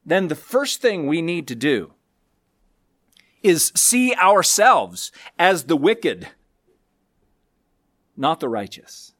then 0.05 0.29
the 0.29 0.35
first 0.35 0.81
thing 0.81 1.07
we 1.07 1.23
need 1.23 1.47
to 1.49 1.55
do 1.55 1.93
is 3.43 3.73
see 3.75 4.15
ourselves 4.15 5.13
as 5.39 5.65
the 5.65 5.77
wicked, 5.77 6.29
not 8.17 8.41
the 8.41 8.49
righteous. 8.49 9.15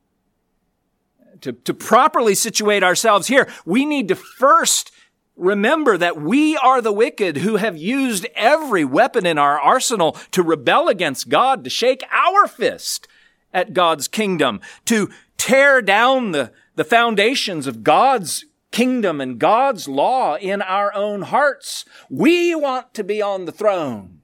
To, 1.41 1.53
to 1.53 1.75
properly 1.75 2.35
situate 2.35 2.85
ourselves 2.85 3.27
here, 3.27 3.49
we 3.65 3.85
need 3.85 4.09
to 4.09 4.15
first 4.15 4.93
Remember 5.37 5.97
that 5.97 6.21
we 6.21 6.57
are 6.59 6.83
the 6.83 6.93
wicked 6.93 7.39
who 7.39 7.57
have 7.57 7.77
used 7.77 8.27
every 8.35 8.85
weapon 8.85 9.25
in 9.25 9.39
our 9.39 9.59
arsenal 9.59 10.13
to 10.31 10.43
rebel 10.43 10.89
against 10.89 11.31
God, 11.31 11.65
to 11.65 11.71
shake 11.71 12.05
our 12.13 12.47
fist 12.47 13.09
at 13.53 13.73
God's 13.73 14.09
kingdom, 14.09 14.61
to 14.85 15.11
tear 15.43 15.83
down 15.83 16.31
the, 16.31 16.53
the 16.77 16.85
foundations 16.85 17.67
of 17.67 17.83
God's 17.83 18.45
kingdom 18.71 19.21
and 19.21 19.41
God's 19.41 19.89
law 19.89 20.37
in 20.37 20.63
our 20.63 20.95
own 20.95 21.23
hearts. 21.23 21.85
We 22.09 22.55
want 22.55 22.95
to 22.95 23.03
be 23.03 23.21
on 23.21 23.45
the 23.45 23.51
throne. 23.51 24.21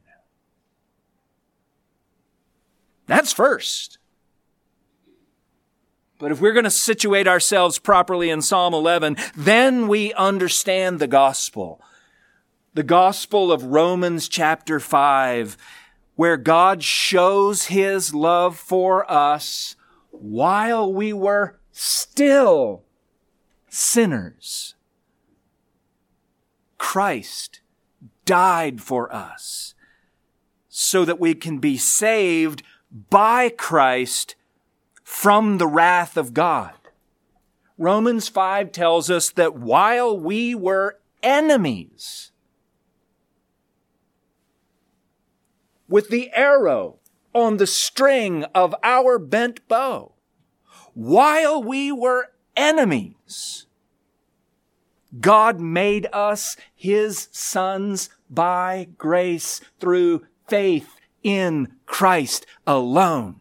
That's 3.07 3.33
first. 3.33 3.99
But 6.21 6.31
if 6.31 6.41
we're 6.41 6.53
going 6.53 6.63
to 6.63 6.71
situate 6.71 7.27
ourselves 7.27 7.81
properly 7.81 8.31
in 8.31 8.41
Psalm 8.41 8.73
11, 8.73 9.17
then 9.37 9.89
we 9.89 10.13
understand 10.15 11.01
the 11.01 11.09
gospel. 11.09 11.83
The 12.75 12.85
gospel 12.85 13.51
of 13.51 13.65
Romans 13.65 14.29
chapter 14.29 14.79
5, 14.79 15.57
where 16.15 16.37
God 16.37 16.85
shows 16.85 17.65
his 17.65 18.15
love 18.15 18.57
for 18.57 19.11
us 19.11 19.75
while 20.21 20.93
we 20.93 21.13
were 21.13 21.59
still 21.73 22.85
sinners. 23.69 24.75
Christ 26.79 27.61
died 28.25 28.81
for 28.81 29.13
us 29.15 29.75
so 30.69 31.05
that 31.05 31.19
we 31.19 31.35
can 31.35 31.59
be 31.59 31.77
saved 31.77 32.63
by 33.11 33.49
Christ 33.49 34.37
from 35.03 35.59
the 35.59 35.67
wrath 35.67 36.17
of 36.17 36.35
God. 36.35 36.73
Romans 37.77 38.29
5 38.29 38.73
tells 38.73 39.11
us 39.11 39.31
that 39.31 39.55
while 39.55 40.19
we 40.19 40.55
were 40.55 40.99
enemies, 41.23 42.33
with 45.89 46.11
the 46.11 46.31
arrow 46.33 46.99
on 47.35 47.56
the 47.56 47.66
string 47.66 48.44
of 48.54 48.75
our 48.82 49.18
bent 49.18 49.66
bow, 49.68 50.12
while 50.94 51.62
we 51.62 51.92
were 51.92 52.32
enemies, 52.56 53.66
God 55.20 55.61
made 55.61 56.06
us 56.12 56.56
his 56.75 57.28
sons 57.32 58.11
by 58.28 58.88
grace 58.99 59.61
through 59.80 60.26
faith 60.49 60.97
in 61.23 61.75
Christ 61.87 62.47
alone 62.66 63.40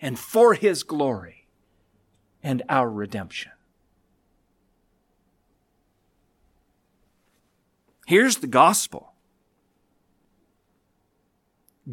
and 0.00 0.18
for 0.18 0.54
his 0.54 0.82
glory 0.82 1.46
and 2.42 2.62
our 2.68 2.90
redemption. 2.90 3.52
Here's 8.06 8.38
the 8.38 8.46
gospel. 8.46 9.09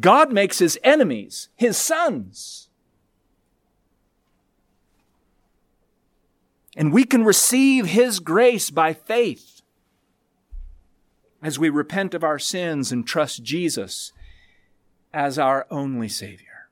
God 0.00 0.32
makes 0.32 0.58
his 0.58 0.78
enemies 0.84 1.48
his 1.56 1.76
sons. 1.76 2.68
And 6.76 6.92
we 6.92 7.04
can 7.04 7.24
receive 7.24 7.86
his 7.86 8.20
grace 8.20 8.70
by 8.70 8.92
faith 8.92 9.62
as 11.42 11.58
we 11.58 11.68
repent 11.68 12.14
of 12.14 12.22
our 12.22 12.38
sins 12.38 12.92
and 12.92 13.06
trust 13.06 13.42
Jesus 13.42 14.12
as 15.12 15.38
our 15.38 15.66
only 15.70 16.08
Savior. 16.08 16.68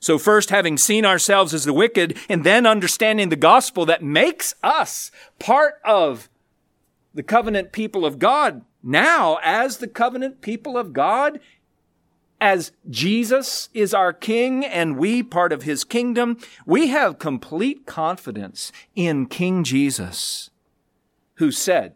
So 0.00 0.18
first 0.18 0.50
having 0.50 0.76
seen 0.76 1.06
ourselves 1.06 1.54
as 1.54 1.64
the 1.64 1.72
wicked 1.72 2.18
and 2.28 2.44
then 2.44 2.66
understanding 2.66 3.30
the 3.30 3.36
gospel 3.36 3.86
that 3.86 4.02
makes 4.02 4.54
us 4.62 5.10
part 5.38 5.80
of 5.84 6.28
the 7.14 7.22
covenant 7.22 7.72
people 7.72 8.04
of 8.04 8.18
God. 8.18 8.62
Now, 8.86 9.38
as 9.42 9.78
the 9.78 9.88
covenant 9.88 10.42
people 10.42 10.76
of 10.76 10.92
God, 10.92 11.40
as 12.38 12.72
Jesus 12.90 13.70
is 13.72 13.94
our 13.94 14.12
king 14.12 14.62
and 14.62 14.98
we 14.98 15.22
part 15.22 15.54
of 15.54 15.62
his 15.62 15.84
kingdom, 15.84 16.36
we 16.66 16.88
have 16.88 17.18
complete 17.18 17.86
confidence 17.86 18.70
in 18.94 19.24
King 19.24 19.64
Jesus, 19.64 20.50
who 21.36 21.50
said, 21.50 21.94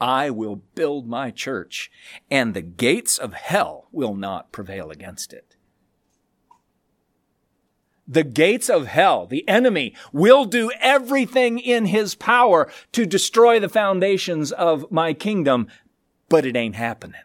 I 0.00 0.30
will 0.30 0.62
build 0.74 1.06
my 1.06 1.30
church 1.30 1.90
and 2.30 2.54
the 2.54 2.62
gates 2.62 3.18
of 3.18 3.34
hell 3.34 3.88
will 3.92 4.14
not 4.14 4.52
prevail 4.52 4.90
against 4.90 5.34
it 5.34 5.49
the 8.10 8.24
gates 8.24 8.68
of 8.68 8.88
hell, 8.88 9.24
the 9.24 9.48
enemy, 9.48 9.94
will 10.12 10.44
do 10.44 10.72
everything 10.80 11.60
in 11.60 11.86
his 11.86 12.16
power 12.16 12.68
to 12.90 13.06
destroy 13.06 13.60
the 13.60 13.68
foundations 13.68 14.50
of 14.50 14.90
my 14.90 15.14
kingdom, 15.14 15.68
but 16.28 16.44
it 16.44 16.56
ain't 16.56 16.74
happening. 16.74 17.20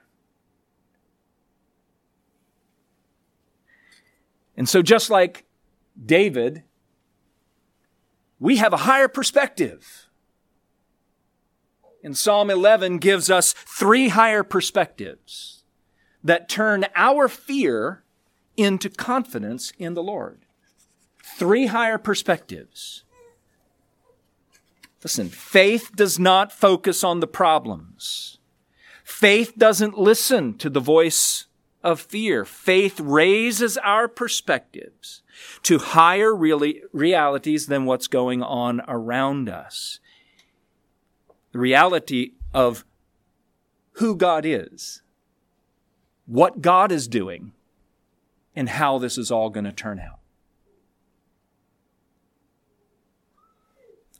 And 4.56 4.70
so, 4.70 4.84
just 4.84 5.10
like 5.10 5.46
David, 6.06 6.62
we 8.40 8.58
have 8.58 8.72
a 8.72 8.78
higher 8.78 9.08
perspective. 9.08 10.08
And 12.04 12.16
Psalm 12.16 12.52
11 12.52 13.00
gives 13.00 13.32
us 13.32 13.54
three 13.54 14.10
higher 14.10 14.44
perspectives 14.44 15.64
that 16.24 16.48
turn 16.48 16.86
our 16.96 17.28
fear 17.28 18.04
into 18.56 18.88
confidence 18.90 19.74
in 19.80 19.96
the 19.96 20.04
Lord 20.04 20.45
three 21.38 21.68
higher 21.68 21.98
perspectives. 21.98 23.04
Listen, 25.04 25.30
faith 25.30 25.92
does 25.96 26.18
not 26.18 26.52
focus 26.52 27.04
on 27.04 27.20
the 27.20 27.28
problems. 27.28 28.38
Faith 29.04 29.54
doesn't 29.58 29.98
listen 29.98 30.58
to 30.58 30.70
the 30.70 30.80
voice 30.80 31.46
of 31.84 32.02
fear. 32.02 32.44
Faith 32.44 33.00
raises 33.00 33.78
our 33.78 34.08
perspectives 34.08 35.22
to 35.62 35.78
higher 35.78 36.36
really 36.36 36.82
realities 36.92 37.68
than 37.68 37.86
what's 37.86 38.08
going 38.08 38.42
on 38.42 38.82
around 38.88 39.48
us. 39.48 40.00
The 41.52 41.60
reality 41.60 42.32
of 42.54 42.84
who 43.94 44.16
God 44.16 44.46
is, 44.46 45.04
what 46.26 46.62
God 46.62 46.92
is 46.92 47.08
doing, 47.08 47.52
and 48.56 48.70
how 48.70 48.98
this 48.98 49.18
is 49.18 49.30
all 49.30 49.50
going 49.50 49.66
to 49.66 49.72
turn 49.72 50.00
out. 50.00 50.20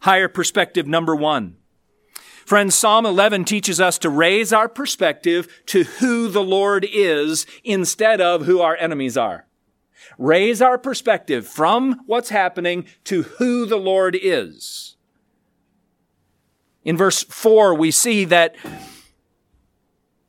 Higher 0.06 0.28
perspective 0.28 0.86
number 0.86 1.16
one. 1.16 1.56
Friends, 2.46 2.76
Psalm 2.76 3.08
11 3.08 3.44
teaches 3.44 3.82
us 3.82 3.98
to 3.98 4.10
raise 4.12 4.54
our 4.54 4.70
perspective 4.70 5.64
to 5.66 5.84
who 5.84 6.28
the 6.28 6.44
Lord 6.44 6.86
is 6.88 7.48
instead 7.64 8.22
of 8.22 8.46
who 8.46 8.62
our 8.62 8.76
enemies 8.76 9.18
are. 9.18 9.48
Raise 10.20 10.62
our 10.62 10.78
perspective 10.78 11.48
from 11.48 12.02
what's 12.06 12.30
happening 12.30 12.86
to 13.06 13.24
who 13.24 13.66
the 13.66 13.80
Lord 13.80 14.16
is. 14.22 14.96
In 16.84 16.96
verse 16.96 17.24
4, 17.24 17.74
we 17.74 17.90
see 17.90 18.26
that 18.26 18.56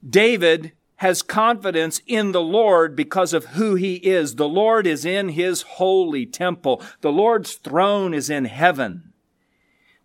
David 0.08 0.72
has 0.96 1.20
confidence 1.20 2.00
in 2.06 2.32
the 2.32 2.40
Lord 2.40 2.96
because 2.96 3.34
of 3.34 3.44
who 3.48 3.74
he 3.74 3.96
is. 3.96 4.36
The 4.36 4.48
Lord 4.48 4.86
is 4.86 5.04
in 5.04 5.28
his 5.28 5.60
holy 5.60 6.24
temple. 6.24 6.82
The 7.02 7.12
Lord's 7.12 7.56
throne 7.56 8.14
is 8.14 8.30
in 8.30 8.46
heaven. 8.46 9.12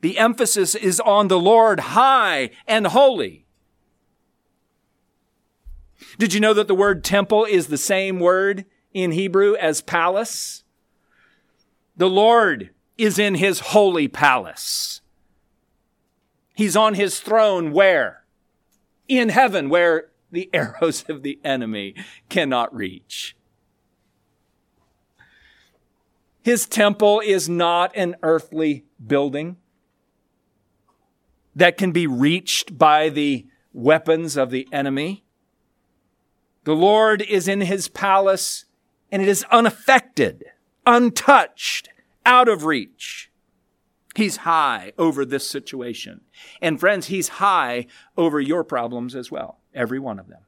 The 0.01 0.17
emphasis 0.17 0.75
is 0.75 0.99
on 0.99 1.27
the 1.27 1.39
Lord 1.39 1.79
high 1.79 2.49
and 2.67 2.87
holy. 2.87 3.45
Did 6.17 6.33
you 6.33 6.39
know 6.39 6.53
that 6.53 6.67
the 6.67 6.75
word 6.75 7.03
temple 7.03 7.45
is 7.45 7.67
the 7.67 7.77
same 7.77 8.19
word 8.19 8.65
in 8.93 9.11
Hebrew 9.11 9.55
as 9.55 9.81
palace? 9.81 10.63
The 11.95 12.09
Lord 12.09 12.71
is 12.97 13.19
in 13.19 13.35
his 13.35 13.59
holy 13.59 14.07
palace. 14.07 15.01
He's 16.55 16.75
on 16.75 16.95
his 16.95 17.19
throne 17.19 17.71
where? 17.71 18.25
In 19.07 19.29
heaven, 19.29 19.69
where 19.69 20.09
the 20.31 20.49
arrows 20.53 21.05
of 21.07 21.21
the 21.21 21.39
enemy 21.43 21.95
cannot 22.29 22.73
reach. 22.75 23.35
His 26.43 26.65
temple 26.65 27.21
is 27.23 27.47
not 27.47 27.95
an 27.95 28.15
earthly 28.23 28.85
building 29.05 29.57
that 31.55 31.77
can 31.77 31.91
be 31.91 32.07
reached 32.07 32.77
by 32.77 33.09
the 33.09 33.45
weapons 33.73 34.37
of 34.37 34.51
the 34.51 34.67
enemy. 34.71 35.23
The 36.63 36.75
Lord 36.75 37.21
is 37.21 37.47
in 37.47 37.61
his 37.61 37.87
palace 37.87 38.65
and 39.11 39.21
it 39.21 39.27
is 39.27 39.45
unaffected, 39.51 40.45
untouched, 40.85 41.89
out 42.25 42.47
of 42.47 42.65
reach. 42.65 43.31
He's 44.15 44.37
high 44.37 44.93
over 44.97 45.25
this 45.25 45.49
situation. 45.49 46.21
And 46.61 46.79
friends, 46.79 47.07
he's 47.07 47.29
high 47.29 47.87
over 48.17 48.39
your 48.39 48.63
problems 48.63 49.15
as 49.15 49.31
well, 49.31 49.59
every 49.73 49.99
one 49.99 50.19
of 50.19 50.27
them. 50.27 50.41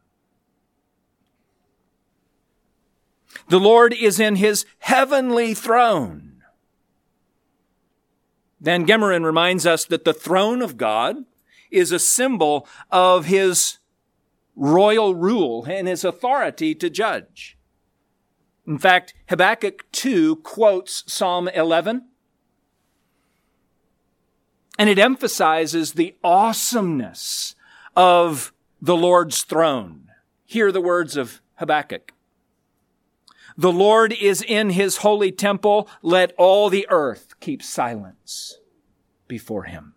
The 3.50 3.60
Lord 3.60 3.94
is 3.94 4.20
in 4.20 4.36
his 4.36 4.66
heavenly 4.80 5.54
throne. 5.54 6.33
Van 8.64 8.88
Gemeren 8.88 9.26
reminds 9.26 9.66
us 9.66 9.84
that 9.86 10.06
the 10.06 10.14
throne 10.14 10.62
of 10.62 10.78
God 10.78 11.18
is 11.70 11.92
a 11.92 12.00
symbol 12.00 12.66
of 12.90 13.26
his 13.26 13.80
royal 14.56 15.14
rule 15.14 15.66
and 15.66 15.88
his 15.88 16.06
authority 16.06 16.74
to 16.76 16.90
judge. 16.90 17.58
In 18.66 18.78
fact, 18.80 19.14
Habakkuk 19.28 19.86
2 19.92 20.38
quotes 20.38 21.04
Psalm 21.12 21.50
11 21.50 22.06
and 24.80 24.90
it 24.90 24.98
emphasizes 24.98 25.94
the 25.94 26.16
awesomeness 26.24 27.56
of 27.96 28.54
the 28.82 28.96
Lord's 28.96 29.44
throne. 29.44 30.10
Hear 30.46 30.72
the 30.72 30.82
words 30.82 31.16
of 31.16 31.42
Habakkuk. 31.56 32.14
The 33.58 33.72
Lord 33.72 34.14
is 34.14 34.42
in 34.42 34.72
his 34.72 34.98
holy 34.98 35.32
temple. 35.32 35.88
Let 36.02 36.34
all 36.38 36.70
the 36.70 36.88
earth 36.90 37.40
keep 37.40 37.62
silence 37.62 38.58
before 39.28 39.64
him. 39.64 39.94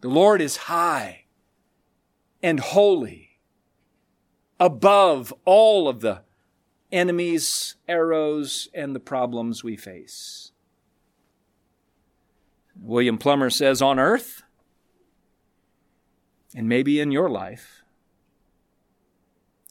The 0.00 0.08
Lord 0.08 0.40
is 0.40 0.56
high 0.56 1.24
and 2.42 2.60
holy 2.60 3.40
above 4.60 5.34
all 5.44 5.88
of 5.88 6.00
the 6.00 6.22
enemies, 6.92 7.74
arrows, 7.88 8.68
and 8.72 8.94
the 8.94 9.00
problems 9.00 9.64
we 9.64 9.76
face. 9.76 10.52
William 12.80 13.18
Plumer 13.18 13.50
says 13.50 13.82
on 13.82 13.98
earth, 13.98 14.42
and 16.54 16.68
maybe 16.68 17.00
in 17.00 17.10
your 17.10 17.28
life, 17.28 17.75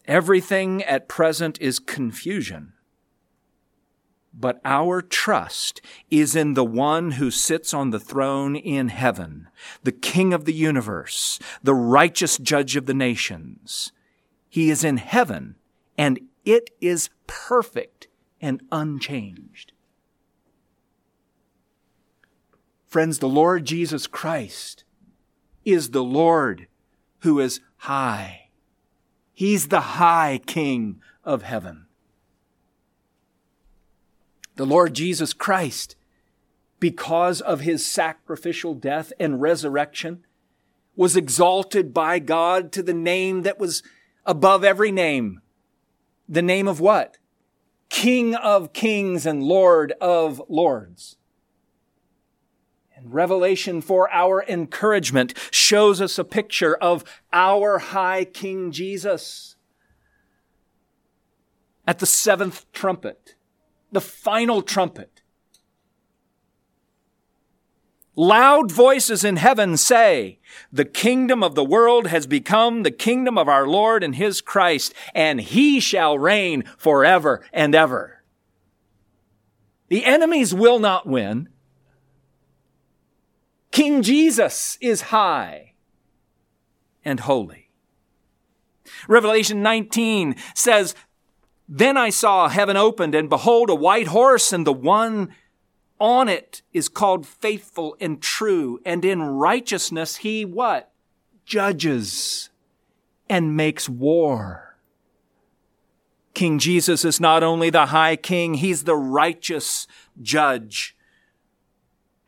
everything 0.08 0.84
at 0.84 1.08
present 1.08 1.60
is 1.62 1.80
confusion. 1.80 2.74
But 4.38 4.60
our 4.66 5.02
trust 5.02 5.82
is 6.10 6.36
in 6.36 6.56
the 6.56 6.66
one 6.66 7.12
who 7.12 7.32
sits 7.32 7.74
on 7.74 7.92
the 7.92 8.00
throne 8.00 8.56
in 8.56 8.90
heaven, 8.90 9.48
the 9.84 9.94
King 9.94 10.34
of 10.34 10.44
the 10.44 10.54
universe, 10.54 11.40
the 11.64 11.74
righteous 11.74 12.38
judge 12.38 12.76
of 12.76 12.86
the 12.86 12.94
nations. 12.94 13.94
He 14.50 14.70
is 14.70 14.84
in 14.84 14.98
heaven 14.98 15.56
and 15.98 16.20
it 16.44 16.70
is 16.82 17.10
perfect 17.28 18.08
and 18.42 18.62
unchanged. 18.72 19.72
Friends, 22.86 23.20
the 23.20 23.30
Lord 23.30 23.66
Jesus 23.66 24.08
Christ 24.08 24.84
is 25.64 25.90
the 25.90 26.04
Lord 26.04 26.68
who 27.20 27.40
is 27.40 27.60
high. 27.78 28.45
He's 29.36 29.68
the 29.68 29.82
high 29.82 30.40
King 30.46 31.02
of 31.26 31.44
heaven. 31.44 31.88
The 34.56 34.66
Lord 34.66 34.94
Jesus 34.94 35.34
Christ, 35.34 35.98
because 36.80 37.42
of 37.42 37.60
his 37.60 37.86
sacrificial 37.86 38.74
death 38.74 39.12
and 39.20 39.42
resurrection, 39.42 40.26
was 40.96 41.18
exalted 41.18 41.94
by 41.94 42.20
God 42.20 42.72
to 42.72 42.82
the 42.82 42.94
name 42.94 43.42
that 43.42 43.60
was 43.60 43.84
above 44.26 44.64
every 44.64 44.92
name. 44.92 45.42
The 46.30 46.42
name 46.42 46.70
of 46.70 46.80
what? 46.80 47.18
King 47.90 48.36
of 48.36 48.72
kings 48.72 49.26
and 49.26 49.44
Lord 49.44 49.92
of 50.00 50.42
lords. 50.48 51.18
Revelation 53.06 53.82
for 53.82 54.12
our 54.12 54.44
encouragement 54.48 55.34
shows 55.52 56.02
us 56.02 56.18
a 56.18 56.24
picture 56.24 56.76
of 56.76 57.04
our 57.32 57.80
high 57.80 58.26
King 58.26 58.72
Jesus. 58.72 59.56
At 61.88 62.00
the 62.00 62.06
seventh 62.06 62.72
trumpet, 62.72 63.36
the 63.92 64.02
final 64.02 64.62
trumpet, 64.62 65.22
Loud 68.18 68.72
voices 68.72 69.26
in 69.26 69.36
heaven 69.36 69.76
say, 69.76 70.40
the 70.72 70.86
kingdom 70.86 71.44
of 71.44 71.54
the 71.54 71.66
world 71.66 72.08
has 72.08 72.26
become 72.26 72.84
the 72.84 72.92
kingdom 72.92 73.38
of 73.38 73.50
our 73.50 73.68
Lord 73.68 74.06
and 74.06 74.16
his 74.16 74.40
Christ, 74.40 74.94
and 75.14 75.42
he 75.42 75.82
shall 75.82 76.18
reign 76.18 76.64
forever 76.78 77.46
and 77.52 77.76
ever. 77.76 78.24
The 79.90 80.06
enemies 80.06 80.54
will 80.54 80.80
not 80.80 81.06
win. 81.06 81.50
King 83.76 84.04
Jesus 84.04 84.78
is 84.80 85.02
high 85.12 85.74
and 87.04 87.20
holy. 87.20 87.72
Revelation 89.10 89.62
19 89.62 90.38
says, 90.54 90.96
Then 91.68 91.98
I 91.98 92.10
saw 92.10 92.48
heaven 92.48 92.78
opened, 92.78 93.14
and 93.14 93.28
behold, 93.28 93.70
a 93.70 93.76
white 93.76 94.08
horse, 94.08 94.54
and 94.54 94.66
the 94.66 94.72
one 94.72 95.36
on 96.00 96.30
it 96.30 96.62
is 96.72 96.88
called 96.88 97.28
faithful 97.28 97.98
and 98.00 98.22
true, 98.22 98.80
and 98.86 99.04
in 99.04 99.22
righteousness 99.22 100.16
he 100.16 100.46
what? 100.46 100.94
Judges 101.46 102.52
and 103.30 103.58
makes 103.58 103.90
war. 103.90 104.78
King 106.34 106.60
Jesus 106.60 107.04
is 107.04 107.20
not 107.20 107.44
only 107.44 107.70
the 107.70 107.88
high 107.88 108.16
king, 108.16 108.54
he's 108.54 108.86
the 108.86 108.96
righteous 108.96 109.86
judge. 110.22 110.95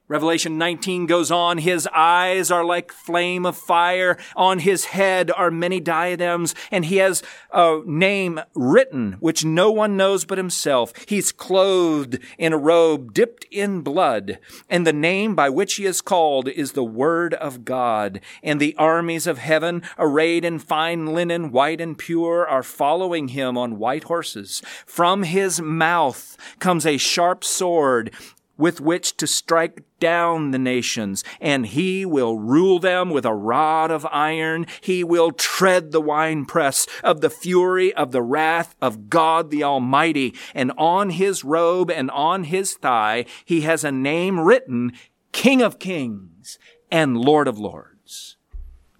Revelation 0.09 0.57
19 0.57 1.05
goes 1.05 1.31
on, 1.31 1.57
his 1.57 1.85
eyes 1.93 2.49
are 2.49 2.63
like 2.63 2.93
flame 2.93 3.45
of 3.45 3.57
fire. 3.57 4.17
On 4.37 4.59
his 4.59 4.85
head 4.85 5.29
are 5.31 5.51
many 5.51 5.81
diadems, 5.81 6.55
and 6.71 6.85
he 6.85 6.97
has 6.97 7.21
a 7.51 7.81
name 7.85 8.39
written 8.55 9.17
which 9.19 9.43
no 9.43 9.69
one 9.69 9.97
knows 9.97 10.23
but 10.23 10.37
himself. 10.37 10.93
He's 11.07 11.33
clothed 11.33 12.19
in 12.37 12.53
a 12.53 12.57
robe 12.57 13.13
dipped 13.13 13.45
in 13.51 13.81
blood, 13.81 14.39
and 14.69 14.87
the 14.87 14.93
name 14.93 15.35
by 15.35 15.49
which 15.49 15.75
he 15.75 15.85
is 15.85 15.99
called 15.99 16.47
is 16.47 16.71
the 16.71 16.85
Word 16.85 17.33
of 17.33 17.65
God. 17.65 18.21
And 18.41 18.61
the 18.61 18.75
armies 18.77 19.27
of 19.27 19.39
heaven, 19.39 19.83
arrayed 19.97 20.45
in 20.45 20.59
fine 20.59 21.07
linen, 21.07 21.51
white 21.51 21.81
and 21.81 21.97
pure, 21.97 22.47
are 22.47 22.63
following 22.63 23.29
him 23.29 23.57
on 23.57 23.77
white 23.77 24.03
horses. 24.03 24.61
From 24.85 25.23
his 25.23 25.59
mouth 25.59 26.37
comes 26.59 26.85
a 26.85 26.95
sharp 26.95 27.43
sword, 27.43 28.13
with 28.57 28.81
which 28.81 29.15
to 29.17 29.27
strike 29.27 29.83
down 29.99 30.51
the 30.51 30.59
nations, 30.59 31.23
and 31.39 31.67
he 31.67 32.05
will 32.05 32.37
rule 32.37 32.79
them 32.79 33.09
with 33.09 33.25
a 33.25 33.33
rod 33.33 33.91
of 33.91 34.05
iron. 34.11 34.65
He 34.81 35.03
will 35.03 35.31
tread 35.31 35.91
the 35.91 36.01
winepress 36.01 36.87
of 37.03 37.21
the 37.21 37.29
fury 37.29 37.93
of 37.93 38.11
the 38.11 38.21
wrath 38.21 38.75
of 38.81 39.09
God 39.09 39.49
the 39.49 39.63
Almighty. 39.63 40.33
And 40.53 40.71
on 40.77 41.11
his 41.11 41.43
robe 41.43 41.91
and 41.91 42.11
on 42.11 42.45
his 42.45 42.73
thigh, 42.73 43.25
he 43.45 43.61
has 43.61 43.83
a 43.83 43.91
name 43.91 44.39
written, 44.39 44.93
King 45.31 45.61
of 45.61 45.79
Kings 45.79 46.57
and 46.91 47.17
Lord 47.17 47.47
of 47.47 47.59
Lords. 47.59 48.37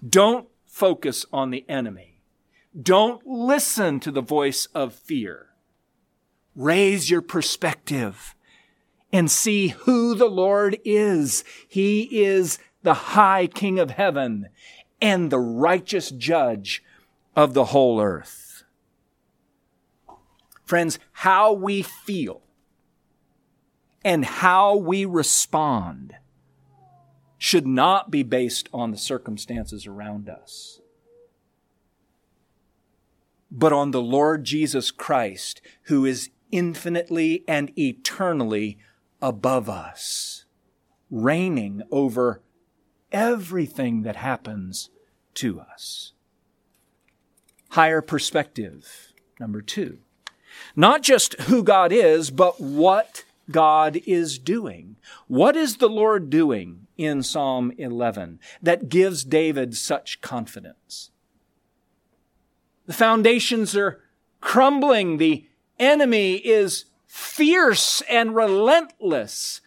Don't 0.08 0.48
focus 0.65 1.26
on 1.34 1.50
the 1.50 1.65
enemy. 1.67 2.22
Don't 2.80 3.26
listen 3.26 4.00
to 4.02 4.12
the 4.12 4.22
voice 4.22 4.67
of 4.67 4.93
fear. 4.93 5.48
Raise 6.56 7.10
your 7.10 7.22
perspective 7.22 8.36
and 9.12 9.32
see 9.32 9.70
who 9.70 10.15
the 10.15 10.30
Lord 10.30 10.78
is. 10.84 11.43
He 11.67 12.04
is 12.22 12.60
the 12.84 12.93
high 12.93 13.48
King 13.48 13.80
of 13.80 13.91
heaven 13.91 14.50
and 15.02 15.32
the 15.32 15.39
righteous 15.39 16.10
judge 16.10 16.84
of 17.36 17.54
the 17.54 17.65
whole 17.65 18.02
earth. 18.02 18.63
Friends, 20.65 21.00
how 21.13 21.54
we 21.54 21.82
feel 21.82 22.41
and 24.04 24.26
how 24.26 24.76
we 24.76 25.06
respond 25.06 26.15
should 27.38 27.67
not 27.67 28.10
be 28.10 28.24
based 28.24 28.67
on 28.74 28.91
the 28.91 28.98
circumstances 28.98 29.86
around 29.86 30.28
us, 30.28 30.82
but 33.52 33.72
on 33.72 33.91
the 33.91 34.02
Lord 34.02 34.43
Jesus 34.43 34.91
Christ, 34.91 35.62
who 35.84 36.04
is 36.04 36.32
infinitely 36.52 37.43
and 37.48 37.72
eternally 37.78 38.78
above 39.21 39.69
us, 39.69 40.45
reigning 41.10 41.82
over 41.91 42.41
everything 43.12 44.03
that 44.03 44.17
happens 44.17 44.89
to 45.36 45.60
us. 45.60 46.13
Higher 47.69 48.01
perspective, 48.01 49.13
number 49.39 49.62
two. 49.62 49.99
Not 50.75 51.03
just 51.03 51.39
who 51.41 51.63
God 51.63 51.91
is, 51.91 52.32
but 52.32 52.60
what 52.60 53.23
God 53.51 54.01
is 54.06 54.39
doing. 54.39 54.97
What 55.27 55.56
is 55.56 55.77
the 55.77 55.89
Lord 55.89 56.30
doing 56.30 56.88
in 56.97 57.23
Psalm 57.23 57.71
11 57.77 58.39
that 58.62 58.89
gives 58.89 59.23
David 59.23 59.75
such 59.75 60.21
confidence? 60.21 61.12
The 62.86 62.93
foundations 62.93 63.75
are 63.75 64.01
crumbling. 64.41 65.17
The 65.17 65.45
enemy 65.80 66.36
is 66.36 66.86
fierce 67.17 68.01
and 68.10 68.36
relentless. 68.36 69.62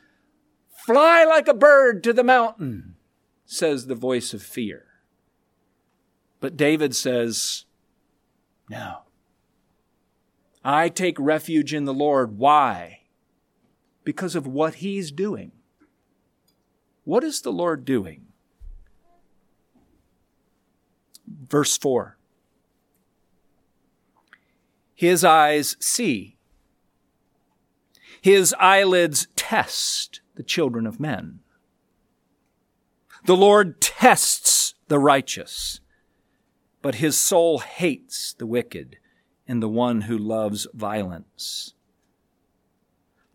Fly 0.71 1.25
like 1.25 1.49
a 1.49 1.55
bird 1.55 2.03
to 2.05 2.13
the 2.13 2.25
mountain, 2.25 2.97
says 3.45 3.87
the 3.87 3.95
voice 3.95 4.33
of 4.33 4.43
fear. 4.43 4.87
But 6.41 6.57
David 6.57 6.97
says, 6.97 7.65
No. 8.69 9.01
I 10.65 10.89
take 10.89 11.19
refuge 11.19 11.73
in 11.75 11.85
the 11.85 11.95
Lord. 11.95 12.39
Why? 12.39 13.01
because 14.05 14.35
of 14.35 14.47
what 14.47 14.77
he's 14.77 15.11
doing. 15.11 15.53
What 17.05 17.25
is 17.25 17.43
the 17.43 17.53
Lord 17.53 17.85
doing? 17.85 18.27
Verse 21.27 21.77
4 21.79 22.17
His 24.95 25.25
eyes 25.25 25.77
see, 25.81 26.37
his 28.21 28.55
eyelids 28.59 29.29
test 29.37 30.21
the 30.35 30.43
children 30.43 30.87
of 30.87 31.01
men. 31.01 31.41
The 33.25 33.37
Lord 33.37 33.81
tests 33.81 34.75
the 34.89 34.99
righteous, 34.99 35.81
but 36.83 36.97
his 36.97 37.19
soul 37.19 37.59
hates 37.59 38.35
the 38.35 38.47
wicked 38.47 38.97
and 39.47 39.63
the 39.63 39.69
one 39.69 40.03
who 40.03 40.17
loves 40.17 40.67
violence. 40.73 41.75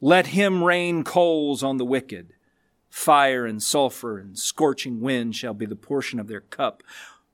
Let 0.02 0.28
him 0.28 0.63
rain 0.63 1.04
coals 1.04 1.63
on 1.63 1.78
the 1.78 1.86
wicked. 1.86 2.34
Fire 2.89 3.45
and 3.45 3.62
sulfur 3.62 4.17
and 4.17 4.38
scorching 4.38 5.02
wind 5.02 5.36
shall 5.36 5.54
be 5.54 5.65
the 5.65 5.76
portion 5.76 6.19
of 6.19 6.28
their 6.28 6.41
cup. 6.41 6.84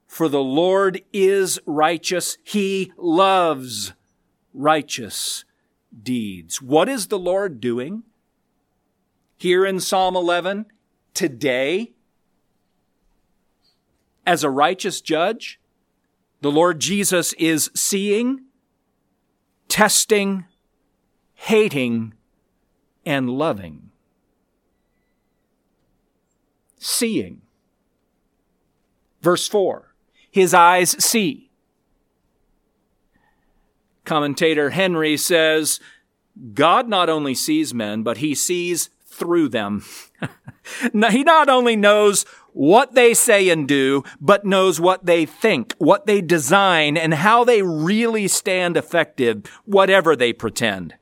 For 0.07 0.27
the 0.27 0.43
Lord 0.43 1.01
is 1.13 1.59
righteous. 1.65 2.37
He 2.43 2.91
loves 2.97 3.93
righteous 4.53 5.45
deeds. 6.03 6.61
What 6.61 6.89
is 6.89 7.07
the 7.07 7.19
Lord 7.19 7.59
doing? 7.59 8.03
Here 9.37 9.65
in 9.65 9.79
Psalm 9.79 10.15
11, 10.15 10.67
today, 11.13 11.93
as 14.25 14.43
a 14.43 14.49
righteous 14.49 15.01
judge, 15.01 15.59
the 16.41 16.51
Lord 16.51 16.79
Jesus 16.79 17.33
is 17.33 17.71
seeing, 17.75 18.45
testing, 19.67 20.45
hating, 21.33 22.13
and 23.05 23.29
loving. 23.29 23.91
Seeing. 26.77 27.41
Verse 29.21 29.47
4 29.47 29.93
His 30.31 30.53
eyes 30.53 30.91
see. 31.03 31.50
Commentator 34.05 34.71
Henry 34.71 35.17
says, 35.17 35.79
God 36.53 36.87
not 36.87 37.09
only 37.09 37.35
sees 37.35 37.73
men, 37.73 38.03
but 38.03 38.17
he 38.17 38.33
sees 38.33 38.89
through 39.05 39.49
them. 39.49 39.83
he 40.93 41.23
not 41.23 41.49
only 41.49 41.75
knows 41.75 42.25
what 42.53 42.95
they 42.95 43.13
say 43.13 43.49
and 43.49 43.67
do, 43.67 44.03
but 44.19 44.45
knows 44.45 44.79
what 44.79 45.05
they 45.05 45.25
think, 45.25 45.73
what 45.77 46.05
they 46.05 46.21
design, 46.21 46.97
and 46.97 47.13
how 47.13 47.43
they 47.43 47.61
really 47.61 48.27
stand 48.27 48.75
effective, 48.77 49.45
whatever 49.65 50.15
they 50.15 50.33
pretend. 50.33 50.95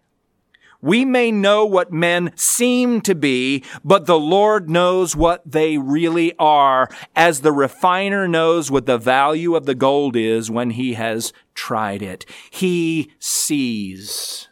We 0.82 1.04
may 1.04 1.32
know 1.32 1.66
what 1.66 1.92
men 1.92 2.32
seem 2.36 3.02
to 3.02 3.14
be, 3.14 3.64
but 3.84 4.06
the 4.06 4.20
Lord 4.20 4.70
knows 4.70 5.16
what 5.16 5.42
they 5.46 5.78
really 5.78 6.34
are, 6.40 6.90
as 7.16 7.42
the 7.42 7.52
refiner 7.52 8.28
knows 8.28 8.72
what 8.72 8.86
the 8.86 8.98
value 8.98 9.56
of 9.56 9.66
the 9.66 9.76
gold 9.76 10.16
is 10.16 10.50
when 10.50 10.72
he 10.72 10.94
has 10.94 11.34
tried 11.54 12.02
it. 12.02 12.26
He 12.50 13.12
sees. 13.20 14.48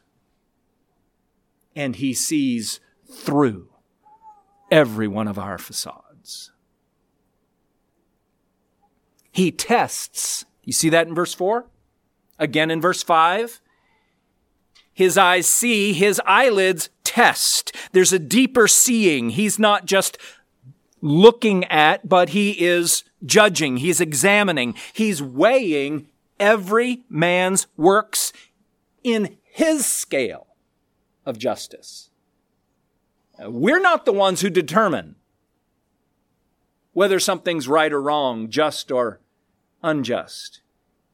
And 1.76 1.96
he 1.96 2.14
sees 2.14 2.82
through 3.10 3.70
every 4.70 5.08
one 5.08 5.28
of 5.28 5.40
our 5.40 5.58
facades. 5.58 6.52
He 9.32 9.52
tests. 9.52 10.44
You 10.64 10.74
see 10.74 10.90
that 10.90 11.08
in 11.08 11.16
verse 11.16 11.34
4? 11.34 11.68
Again 12.38 12.70
in 12.70 12.82
verse 12.82 13.02
5? 13.02 13.62
His 14.98 15.16
eyes 15.16 15.48
see, 15.48 15.94
his 15.94 16.20
eyelids 16.26 16.90
test. 17.04 17.72
There's 17.92 18.12
a 18.12 18.18
deeper 18.18 18.68
seeing. 18.68 19.30
He's 19.30 19.60
not 19.60 19.86
just 19.86 20.18
looking 21.02 21.66
at, 21.66 22.10
but 22.10 22.30
he 22.30 22.66
is 22.66 23.04
judging. 23.24 23.78
He's 23.78 24.02
examining. 24.02 24.74
He's 24.94 25.22
weighing 25.22 26.08
every 26.40 27.04
man's 27.10 27.68
works 27.78 28.34
in 29.04 29.38
his 29.44 29.86
scale 29.86 30.48
of 31.28 31.38
justice. 31.38 32.10
We're 33.40 33.80
not 33.80 34.06
the 34.06 34.14
ones 34.14 34.42
who 34.42 34.50
determine 34.50 35.16
whether 36.94 37.20
something's 37.20 37.68
right 37.68 37.94
or 37.94 38.02
wrong, 38.02 38.50
just 38.50 38.92
or 38.92 39.22
unjust. 39.84 40.62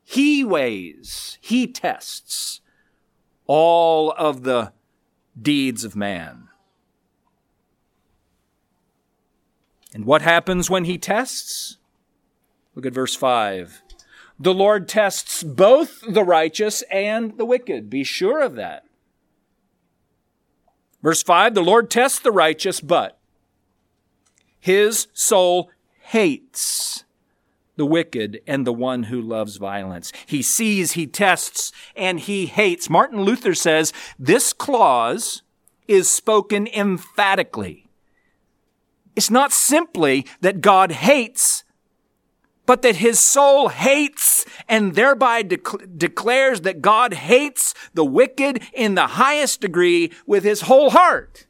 He 0.05 0.41
weighs, 0.41 1.37
he 1.41 1.67
tests 1.67 2.61
all 3.47 4.11
of 4.11 4.43
the 4.43 4.73
deeds 5.39 5.83
of 5.83 5.95
man. 5.95 6.49
And 9.93 10.05
what 10.05 10.21
happens 10.21 10.69
when 10.69 10.85
he 10.85 10.97
tests? 10.97 11.77
Look 12.75 12.85
at 12.85 12.93
verse 12.93 13.15
5. 13.15 13.83
The 14.39 14.53
Lord 14.53 14.87
tests 14.87 15.43
both 15.43 16.01
the 16.07 16.23
righteous 16.23 16.81
and 16.91 17.37
the 17.37 17.45
wicked. 17.45 17.89
Be 17.89 18.03
sure 18.03 18.41
of 18.41 18.55
that. 18.55 18.85
Verse 21.03 21.21
5 21.21 21.53
The 21.53 21.61
Lord 21.61 21.91
tests 21.91 22.19
the 22.19 22.31
righteous, 22.31 22.81
but 22.81 23.19
his 24.59 25.07
soul 25.13 25.69
hates 25.99 27.03
the 27.75 27.85
wicked 27.85 28.41
and 28.45 28.67
the 28.67 28.73
one 28.73 29.03
who 29.03 29.21
loves 29.21 29.57
violence. 29.57 30.11
He 30.25 30.41
sees, 30.41 30.93
he 30.93 31.07
tests, 31.07 31.71
and 31.95 32.19
he 32.19 32.45
hates. 32.45 32.89
Martin 32.89 33.21
Luther 33.21 33.55
says 33.55 33.93
this 34.19 34.53
clause 34.53 35.41
is 35.87 36.09
spoken 36.09 36.67
emphatically. 36.67 37.89
It's 39.15 39.29
not 39.29 39.51
simply 39.51 40.25
that 40.41 40.61
God 40.61 40.91
hates, 40.91 41.63
but 42.65 42.81
that 42.81 42.97
his 42.97 43.19
soul 43.19 43.69
hates 43.69 44.45
and 44.69 44.95
thereby 44.95 45.43
declares 45.43 46.61
that 46.61 46.81
God 46.81 47.13
hates 47.13 47.73
the 47.93 48.05
wicked 48.05 48.63
in 48.73 48.95
the 48.95 49.07
highest 49.07 49.61
degree 49.61 50.11
with 50.25 50.43
his 50.43 50.61
whole 50.61 50.91
heart. 50.91 51.45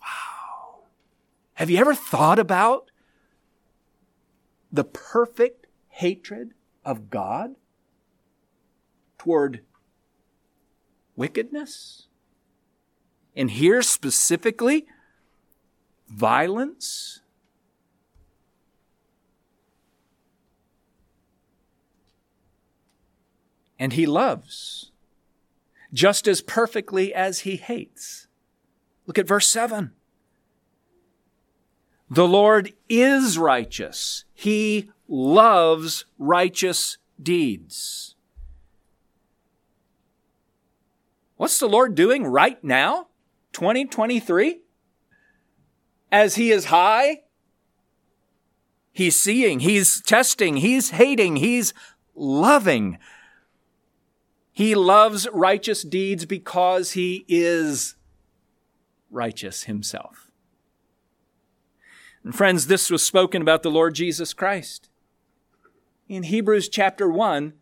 Wow. 0.00 0.84
Have 1.54 1.70
you 1.70 1.78
ever 1.78 1.94
thought 1.94 2.38
about 2.38 2.90
the 4.74 4.82
perfect 4.82 5.68
hatred 5.88 6.52
of 6.84 7.08
God 7.08 7.54
toward 9.18 9.60
wickedness. 11.14 12.08
And 13.36 13.52
here 13.52 13.82
specifically, 13.82 14.86
violence. 16.08 17.20
And 23.78 23.92
he 23.92 24.06
loves 24.06 24.90
just 25.92 26.26
as 26.26 26.42
perfectly 26.42 27.14
as 27.14 27.40
he 27.40 27.54
hates. 27.54 28.26
Look 29.06 29.20
at 29.20 29.28
verse 29.28 29.46
7. 29.46 29.92
The 32.14 32.28
Lord 32.28 32.72
is 32.88 33.38
righteous. 33.38 34.24
He 34.32 34.88
loves 35.08 36.04
righteous 36.16 36.98
deeds. 37.20 38.14
What's 41.36 41.58
the 41.58 41.66
Lord 41.66 41.96
doing 41.96 42.24
right 42.24 42.62
now? 42.62 43.08
2023? 43.52 44.60
As 46.12 46.36
He 46.36 46.52
is 46.52 46.66
high, 46.66 47.22
He's 48.92 49.18
seeing, 49.18 49.58
He's 49.58 50.00
testing, 50.00 50.58
He's 50.58 50.90
hating, 50.90 51.34
He's 51.34 51.74
loving. 52.14 52.98
He 54.52 54.76
loves 54.76 55.26
righteous 55.32 55.82
deeds 55.82 56.26
because 56.26 56.92
He 56.92 57.24
is 57.26 57.96
righteous 59.10 59.64
Himself. 59.64 60.23
And 62.24 62.34
friends, 62.34 62.66
this 62.66 62.90
was 62.90 63.04
spoken 63.04 63.42
about 63.42 63.62
the 63.62 63.70
Lord 63.70 63.94
Jesus 63.94 64.32
Christ. 64.32 64.88
In 66.08 66.24
Hebrews 66.24 66.68
chapter 66.70 67.08
1, 67.08 67.52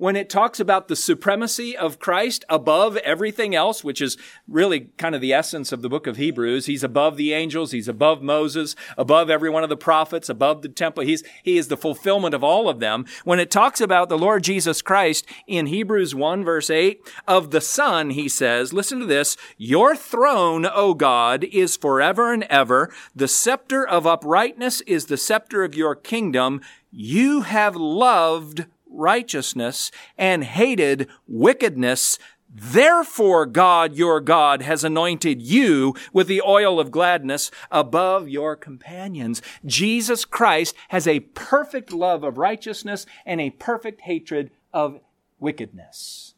when 0.00 0.16
it 0.16 0.30
talks 0.30 0.58
about 0.58 0.88
the 0.88 0.96
supremacy 0.96 1.76
of 1.76 1.98
Christ 1.98 2.42
above 2.48 2.96
everything 2.98 3.54
else, 3.54 3.84
which 3.84 4.00
is 4.00 4.16
really 4.48 4.88
kind 4.96 5.14
of 5.14 5.20
the 5.20 5.34
essence 5.34 5.72
of 5.72 5.82
the 5.82 5.90
book 5.90 6.06
of 6.06 6.16
Hebrews. 6.16 6.64
He's 6.64 6.82
above 6.82 7.18
the 7.18 7.34
angels. 7.34 7.72
He's 7.72 7.86
above 7.86 8.22
Moses, 8.22 8.74
above 8.96 9.28
every 9.28 9.50
one 9.50 9.62
of 9.62 9.68
the 9.68 9.76
prophets, 9.76 10.30
above 10.30 10.62
the 10.62 10.70
temple. 10.70 11.04
He's, 11.04 11.22
he 11.42 11.58
is 11.58 11.68
the 11.68 11.76
fulfillment 11.76 12.34
of 12.34 12.42
all 12.42 12.66
of 12.66 12.80
them. 12.80 13.04
When 13.24 13.38
it 13.38 13.50
talks 13.50 13.78
about 13.78 14.08
the 14.08 14.16
Lord 14.16 14.42
Jesus 14.42 14.80
Christ 14.80 15.26
in 15.46 15.66
Hebrews 15.66 16.14
1 16.14 16.46
verse 16.46 16.70
8, 16.70 17.06
of 17.28 17.50
the 17.50 17.60
Son, 17.60 18.08
he 18.08 18.26
says, 18.26 18.72
listen 18.72 19.00
to 19.00 19.06
this, 19.06 19.36
your 19.58 19.94
throne, 19.94 20.64
O 20.64 20.94
God, 20.94 21.44
is 21.44 21.76
forever 21.76 22.32
and 22.32 22.44
ever. 22.44 22.90
The 23.14 23.28
scepter 23.28 23.86
of 23.86 24.06
uprightness 24.06 24.80
is 24.82 25.06
the 25.06 25.18
scepter 25.18 25.62
of 25.62 25.74
your 25.74 25.94
kingdom. 25.94 26.62
You 26.90 27.42
have 27.42 27.76
loved 27.76 28.64
righteousness 28.90 29.90
and 30.18 30.44
hated 30.44 31.08
wickedness. 31.26 32.18
Therefore, 32.52 33.46
God, 33.46 33.94
your 33.94 34.20
God, 34.20 34.62
has 34.62 34.82
anointed 34.82 35.40
you 35.40 35.94
with 36.12 36.26
the 36.26 36.42
oil 36.42 36.80
of 36.80 36.90
gladness 36.90 37.50
above 37.70 38.28
your 38.28 38.56
companions. 38.56 39.40
Jesus 39.64 40.24
Christ 40.24 40.74
has 40.88 41.06
a 41.06 41.20
perfect 41.20 41.92
love 41.92 42.24
of 42.24 42.38
righteousness 42.38 43.06
and 43.24 43.40
a 43.40 43.50
perfect 43.50 44.00
hatred 44.02 44.50
of 44.72 45.00
wickedness. 45.38 46.34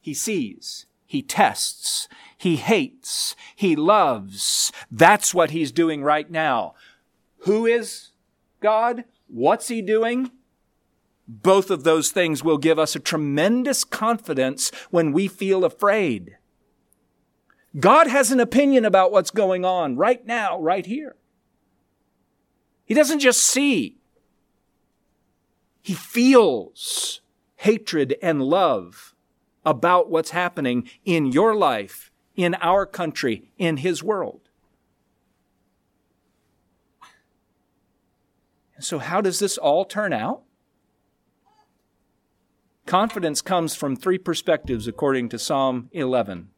He 0.00 0.14
sees, 0.14 0.86
he 1.06 1.22
tests, 1.22 2.08
he 2.36 2.56
hates, 2.56 3.36
he 3.54 3.76
loves. 3.76 4.72
That's 4.90 5.32
what 5.32 5.52
he's 5.52 5.72
doing 5.72 6.02
right 6.02 6.30
now. 6.30 6.74
Who 7.38 7.66
is 7.66 8.10
God? 8.60 9.04
What's 9.34 9.66
he 9.66 9.82
doing? 9.82 10.30
Both 11.26 11.68
of 11.68 11.82
those 11.82 12.12
things 12.12 12.44
will 12.44 12.56
give 12.56 12.78
us 12.78 12.94
a 12.94 13.00
tremendous 13.00 13.82
confidence 13.82 14.70
when 14.90 15.10
we 15.10 15.26
feel 15.26 15.64
afraid. 15.64 16.36
God 17.80 18.06
has 18.06 18.30
an 18.30 18.38
opinion 18.38 18.84
about 18.84 19.10
what's 19.10 19.32
going 19.32 19.64
on 19.64 19.96
right 19.96 20.24
now, 20.24 20.60
right 20.60 20.86
here. 20.86 21.16
He 22.84 22.94
doesn't 22.94 23.18
just 23.18 23.44
see. 23.44 23.98
He 25.82 25.94
feels 25.94 27.20
hatred 27.56 28.14
and 28.22 28.40
love 28.40 29.16
about 29.66 30.08
what's 30.10 30.30
happening 30.30 30.88
in 31.04 31.32
your 31.32 31.56
life, 31.56 32.12
in 32.36 32.54
our 32.60 32.86
country, 32.86 33.50
in 33.58 33.78
His 33.78 34.00
world. 34.00 34.43
So, 38.84 38.98
how 38.98 39.22
does 39.22 39.38
this 39.38 39.56
all 39.56 39.86
turn 39.86 40.12
out? 40.12 40.42
Confidence 42.84 43.40
comes 43.40 43.74
from 43.74 43.96
three 43.96 44.18
perspectives 44.18 44.86
according 44.86 45.30
to 45.30 45.38
Psalm 45.38 45.88
11 45.92 46.50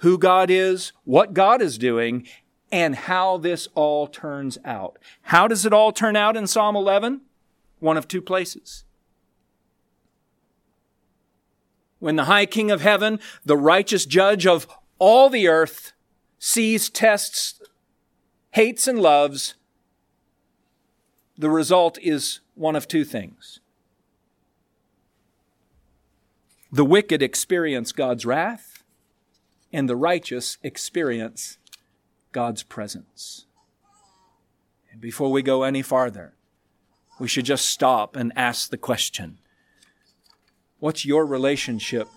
who 0.00 0.18
God 0.18 0.50
is, 0.50 0.92
what 1.04 1.32
God 1.32 1.62
is 1.62 1.78
doing, 1.78 2.26
and 2.70 2.94
how 2.94 3.38
this 3.38 3.66
all 3.74 4.06
turns 4.06 4.58
out. 4.62 4.98
How 5.22 5.48
does 5.48 5.64
it 5.64 5.72
all 5.72 5.90
turn 5.90 6.16
out 6.16 6.36
in 6.36 6.46
Psalm 6.46 6.76
11? 6.76 7.22
One 7.78 7.96
of 7.96 8.06
two 8.06 8.20
places. 8.20 8.84
When 11.98 12.16
the 12.16 12.24
high 12.24 12.44
king 12.44 12.70
of 12.70 12.82
heaven, 12.82 13.18
the 13.46 13.56
righteous 13.56 14.04
judge 14.04 14.46
of 14.46 14.66
all 14.98 15.30
the 15.30 15.48
earth, 15.48 15.92
sees, 16.38 16.90
tests, 16.90 17.58
hates, 18.50 18.86
and 18.86 19.00
loves, 19.00 19.54
the 21.38 21.50
result 21.50 21.98
is 22.00 22.40
one 22.54 22.76
of 22.76 22.88
two 22.88 23.04
things. 23.04 23.60
The 26.72 26.84
wicked 26.84 27.22
experience 27.22 27.92
God's 27.92 28.26
wrath, 28.26 28.82
and 29.72 29.88
the 29.88 29.96
righteous 29.96 30.58
experience 30.62 31.58
God's 32.32 32.62
presence. 32.62 33.46
And 34.90 35.00
before 35.00 35.30
we 35.30 35.42
go 35.42 35.62
any 35.62 35.82
farther, 35.82 36.34
we 37.18 37.28
should 37.28 37.44
just 37.44 37.66
stop 37.66 38.16
and 38.16 38.32
ask 38.36 38.70
the 38.70 38.78
question 38.78 39.38
What's 40.78 41.04
your 41.04 41.24
relationship 41.24 42.08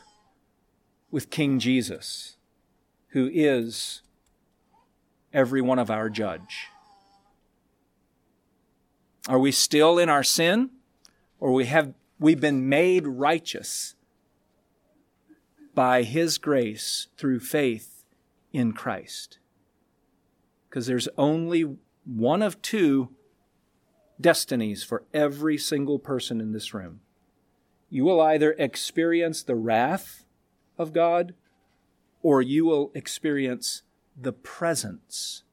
with 1.11 1.29
King 1.29 1.59
Jesus, 1.59 2.35
who 3.09 3.29
is 3.33 4.01
every 5.33 5.61
one 5.61 5.79
of 5.79 5.89
our 5.89 6.09
judge? 6.09 6.67
Are 9.29 9.39
we 9.39 9.53
still 9.53 9.97
in 9.97 10.09
our 10.09 10.23
sin, 10.23 10.71
or 11.39 11.53
we 11.53 11.67
have 11.67 11.93
we 12.19 12.35
been 12.35 12.67
made 12.67 13.07
righteous 13.07 13.95
by 15.73 16.03
His 16.03 16.37
grace 16.37 17.07
through 17.15 17.39
faith 17.39 18.03
in 18.51 18.73
Christ. 18.73 19.37
Because 20.67 20.87
there's 20.87 21.07
only 21.17 21.77
one 22.05 22.41
of 22.41 22.61
two 22.61 23.09
destinies 24.19 24.83
for 24.83 25.03
every 25.13 25.57
single 25.57 25.99
person 25.99 26.41
in 26.41 26.51
this 26.51 26.73
room. 26.73 26.99
You 27.89 28.03
will 28.03 28.19
either 28.19 28.53
experience 28.59 29.41
the 29.41 29.55
wrath 29.55 30.25
of 30.77 30.91
God 30.91 31.33
or 32.21 32.41
you 32.41 32.65
will 32.65 32.91
experience 32.93 33.83
the 34.19 34.33
presence 34.33 35.43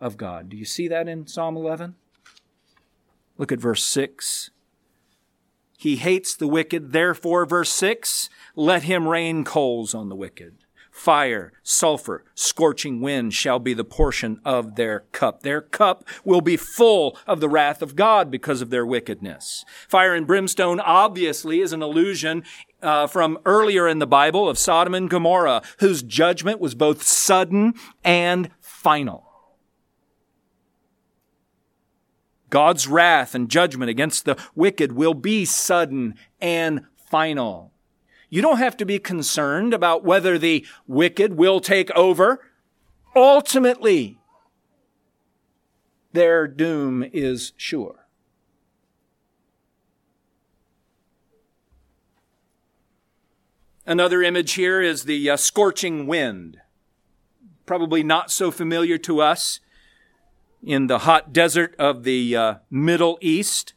of 0.00 0.16
God. 0.16 0.48
Do 0.48 0.56
you 0.56 0.64
see 0.64 0.86
that 0.88 1.08
in 1.08 1.26
Psalm 1.26 1.56
11? 1.56 1.96
Look 3.38 3.52
at 3.52 3.60
verse 3.60 3.84
6. 3.84 4.50
He 5.78 5.96
hates 5.96 6.34
the 6.34 6.48
wicked. 6.48 6.92
Therefore, 6.92 7.44
verse 7.44 7.70
6, 7.70 8.28
let 8.54 8.84
him 8.84 9.06
rain 9.06 9.44
coals 9.44 9.94
on 9.94 10.08
the 10.08 10.16
wicked. 10.16 10.56
Fire, 10.90 11.52
sulfur, 11.62 12.24
scorching 12.34 13.02
wind 13.02 13.34
shall 13.34 13.58
be 13.58 13.74
the 13.74 13.84
portion 13.84 14.40
of 14.46 14.76
their 14.76 15.00
cup. 15.12 15.42
Their 15.42 15.60
cup 15.60 16.08
will 16.24 16.40
be 16.40 16.56
full 16.56 17.18
of 17.26 17.40
the 17.40 17.50
wrath 17.50 17.82
of 17.82 17.96
God 17.96 18.30
because 18.30 18.62
of 18.62 18.70
their 18.70 18.86
wickedness. 18.86 19.66
Fire 19.86 20.14
and 20.14 20.26
brimstone 20.26 20.80
obviously 20.80 21.60
is 21.60 21.74
an 21.74 21.82
allusion 21.82 22.44
uh, 22.80 23.06
from 23.06 23.38
earlier 23.44 23.86
in 23.86 23.98
the 23.98 24.06
Bible 24.06 24.48
of 24.48 24.58
Sodom 24.58 24.94
and 24.94 25.10
Gomorrah, 25.10 25.60
whose 25.80 26.02
judgment 26.02 26.60
was 26.60 26.74
both 26.74 27.02
sudden 27.02 27.74
and 28.02 28.50
final. 28.62 29.26
God's 32.50 32.86
wrath 32.86 33.34
and 33.34 33.48
judgment 33.48 33.90
against 33.90 34.24
the 34.24 34.36
wicked 34.54 34.92
will 34.92 35.14
be 35.14 35.44
sudden 35.44 36.14
and 36.40 36.86
final. 36.96 37.72
You 38.28 38.42
don't 38.42 38.58
have 38.58 38.76
to 38.78 38.86
be 38.86 38.98
concerned 38.98 39.72
about 39.72 40.04
whether 40.04 40.38
the 40.38 40.66
wicked 40.86 41.36
will 41.36 41.60
take 41.60 41.90
over. 41.92 42.40
Ultimately, 43.14 44.18
their 46.12 46.46
doom 46.46 47.04
is 47.12 47.52
sure. 47.56 48.06
Another 53.86 54.20
image 54.20 54.54
here 54.54 54.82
is 54.82 55.04
the 55.04 55.30
uh, 55.30 55.36
scorching 55.36 56.08
wind. 56.08 56.58
Probably 57.66 58.02
not 58.02 58.32
so 58.32 58.50
familiar 58.50 58.98
to 58.98 59.20
us 59.20 59.60
in 60.66 60.88
the 60.88 60.98
hot 61.00 61.32
desert 61.32 61.76
of 61.78 62.02
the 62.02 62.36
uh, 62.36 62.54
Middle 62.68 63.18
East. 63.22 63.72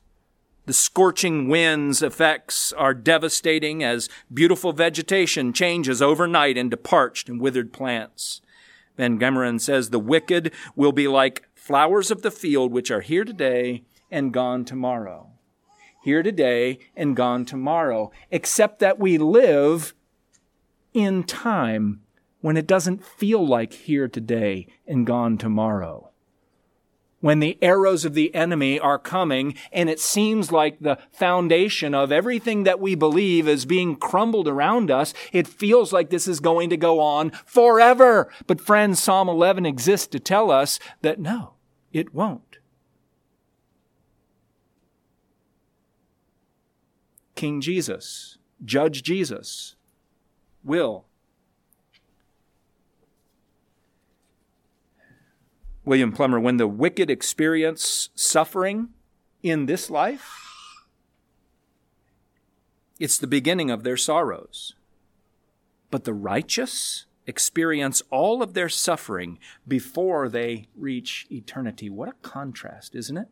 The 0.66 0.74
scorching 0.74 1.48
winds 1.48 2.02
effects 2.02 2.74
are 2.74 2.96
devastating 2.96 3.84
as 3.84 4.10
beautiful 4.34 4.74
vegetation 4.74 5.54
changes 5.54 6.02
overnight 6.02 6.58
into 6.58 6.78
parched 6.78 7.30
and 7.30 7.40
withered 7.40 7.72
plants. 7.72 8.42
VanGemeren 8.98 9.62
says 9.62 9.90
the 9.90 10.00
wicked 10.00 10.52
will 10.76 10.92
be 10.92 11.08
like 11.08 11.48
flowers 11.54 12.10
of 12.10 12.24
the 12.24 12.32
field 12.32 12.72
which 12.72 12.90
are 12.90 13.02
here 13.02 13.24
today 13.24 13.84
and 14.10 14.34
gone 14.34 14.66
tomorrow. 14.66 15.30
Here 16.04 16.24
today 16.24 16.80
and 16.96 17.16
gone 17.16 17.46
tomorrow, 17.46 18.12
except 18.32 18.80
that 18.80 18.98
we 18.98 19.20
live 19.20 19.94
in 20.94 21.24
time 21.24 22.02
when 22.42 22.58
it 22.58 22.66
doesn't 22.66 23.06
feel 23.06 23.46
like 23.46 23.74
here 23.74 24.08
today 24.08 24.66
and 24.88 25.06
gone 25.06 25.38
tomorrow 25.38 26.09
when 27.20 27.40
the 27.40 27.58
arrows 27.62 28.06
of 28.06 28.14
the 28.14 28.34
enemy 28.34 28.80
are 28.80 29.00
coming 29.00 29.56
and 29.72 29.90
it 29.90 30.00
seems 30.00 30.52
like 30.52 30.80
the 30.80 30.98
foundation 31.12 31.94
of 31.94 32.12
everything 32.12 32.64
that 32.64 32.80
we 32.80 32.96
believe 32.96 33.48
is 33.48 33.66
being 33.66 33.96
crumbled 33.96 34.48
around 34.48 34.90
us, 34.90 35.14
it 35.32 35.48
feels 35.48 35.92
like 35.92 36.10
this 36.10 36.28
is 36.28 36.40
going 36.40 36.70
to 36.70 36.78
go 36.78 37.00
on 37.00 37.32
forever. 37.46 38.32
But 38.48 38.62
friends, 38.62 39.00
Psalm 39.00 39.28
11 39.28 39.66
exists 39.66 40.08
to 40.08 40.20
tell 40.20 40.52
us 40.52 40.80
that 41.02 41.20
no, 41.20 41.54
it 41.92 42.14
won't. 42.14 42.58
King 47.36 47.62
Jesus, 47.62 48.38
Judge 48.66 49.02
Jesus, 49.02 49.76
will 50.64 51.06
William 55.90 56.12
Plumer, 56.12 56.40
when 56.40 56.58
the 56.58 56.68
wicked 56.68 57.10
experience 57.10 58.12
suffering 58.14 58.90
in 59.42 59.66
this 59.66 59.90
life, 59.90 60.86
it's 63.00 63.18
the 63.18 63.26
beginning 63.26 63.72
of 63.72 63.84
their 63.84 63.98
sorrows. 63.98 64.76
But 65.90 66.04
the 66.04 66.14
righteous 66.14 67.08
experience 67.26 68.04
all 68.12 68.44
of 68.44 68.54
their 68.54 68.70
suffering 68.70 69.40
before 69.68 70.30
they 70.30 70.68
reach 70.78 71.26
eternity. 71.32 71.90
What 71.90 72.10
a 72.10 72.14
contrast, 72.22 72.94
isn't 72.94 73.18
it? 73.18 73.28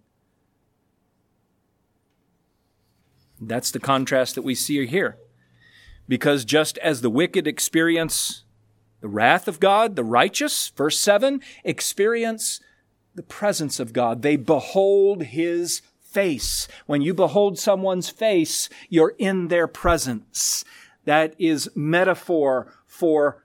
That's 3.39 3.69
the 3.69 3.79
contrast 3.79 4.33
that 4.33 4.41
we 4.41 4.55
see 4.55 4.83
here. 4.87 5.19
Because 6.07 6.43
just 6.43 6.79
as 6.79 7.01
the 7.01 7.11
wicked 7.11 7.45
experience 7.45 8.45
the 9.01 9.07
wrath 9.07 9.47
of 9.47 9.59
God, 9.59 9.95
the 9.95 10.03
righteous, 10.03 10.69
verse 10.69 10.99
7, 10.99 11.41
experience 11.63 12.59
the 13.15 13.23
presence 13.23 13.79
of 13.79 13.93
God. 13.93 14.21
They 14.21 14.35
behold 14.35 15.23
his 15.23 15.81
face. 15.99 16.67
When 16.85 17.01
you 17.01 17.13
behold 17.13 17.59
someone's 17.59 18.09
face, 18.09 18.69
you're 18.89 19.15
in 19.17 19.49
their 19.49 19.67
presence. 19.67 20.63
That 21.05 21.35
is 21.37 21.69
metaphor 21.75 22.73
for 22.85 23.43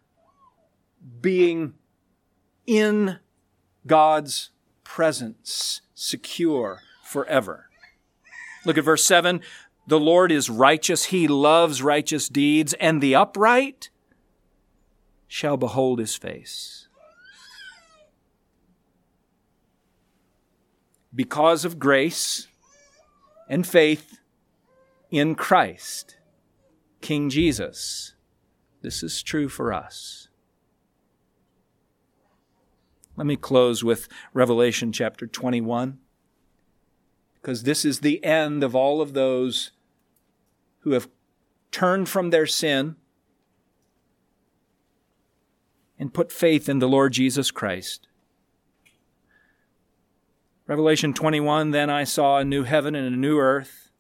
being 1.21 1.75
in 2.67 3.19
God's 3.87 4.51
presence, 4.85 5.81
secure 5.95 6.81
forever. 7.05 7.67
Look 8.65 8.79
at 8.79 8.85
verse 8.85 9.05
7. 9.05 9.41
The 9.87 10.01
Lord 10.01 10.31
is 10.31 10.49
righteous. 10.49 11.07
He 11.07 11.27
loves 11.27 11.83
righteous 11.83 12.29
deeds, 12.29 12.73
and 12.75 13.01
the 13.01 13.15
upright 13.15 13.91
shall 15.33 15.57
behold 15.57 15.99
his 15.99 16.15
face. 16.15 16.89
Because 21.15 21.65
of 21.65 21.79
grace 21.79 22.49
and 23.49 23.67
faith 23.67 24.19
in 25.11 25.35
Christ, 25.35 26.19
King 27.01 27.31
Jesus, 27.31 28.13
this 28.83 29.03
is 29.03 29.23
true 29.23 29.49
for 29.49 29.73
us. 29.73 30.29
Let 33.17 33.27
me 33.27 33.37
close 33.37 33.83
with 33.83 34.09
Revelation 34.35 34.93
chapter 34.93 35.27
21, 35.27 35.99
because 37.41 37.63
this 37.63 37.87
is 37.87 38.01
the 38.01 38.23
end 38.23 38.63
of 38.63 38.77
all 38.77 39.01
of 39.01 39.15
those 39.15 39.71
who 40.81 40.91
have 40.91 41.09
turned 41.71 42.11
from 42.11 42.29
their 42.29 42.47
sin 42.47 42.97
and 46.03 46.13
put 46.13 46.33
faith 46.33 46.69
in 46.69 46.81
the 46.81 46.89
Lord 46.89 47.13
Jesus 47.13 47.53
Christ. 47.53 48.09
Revelation 50.67 51.15
21 51.15 51.71
Then 51.71 51.91
I 51.91 52.03
saw 52.03 52.39
a 52.39 52.45
new 52.45 52.65
heaven 52.65 52.97
and 52.97 53.07
a 53.07 53.17
new 53.17 53.39
earth. 53.39 53.93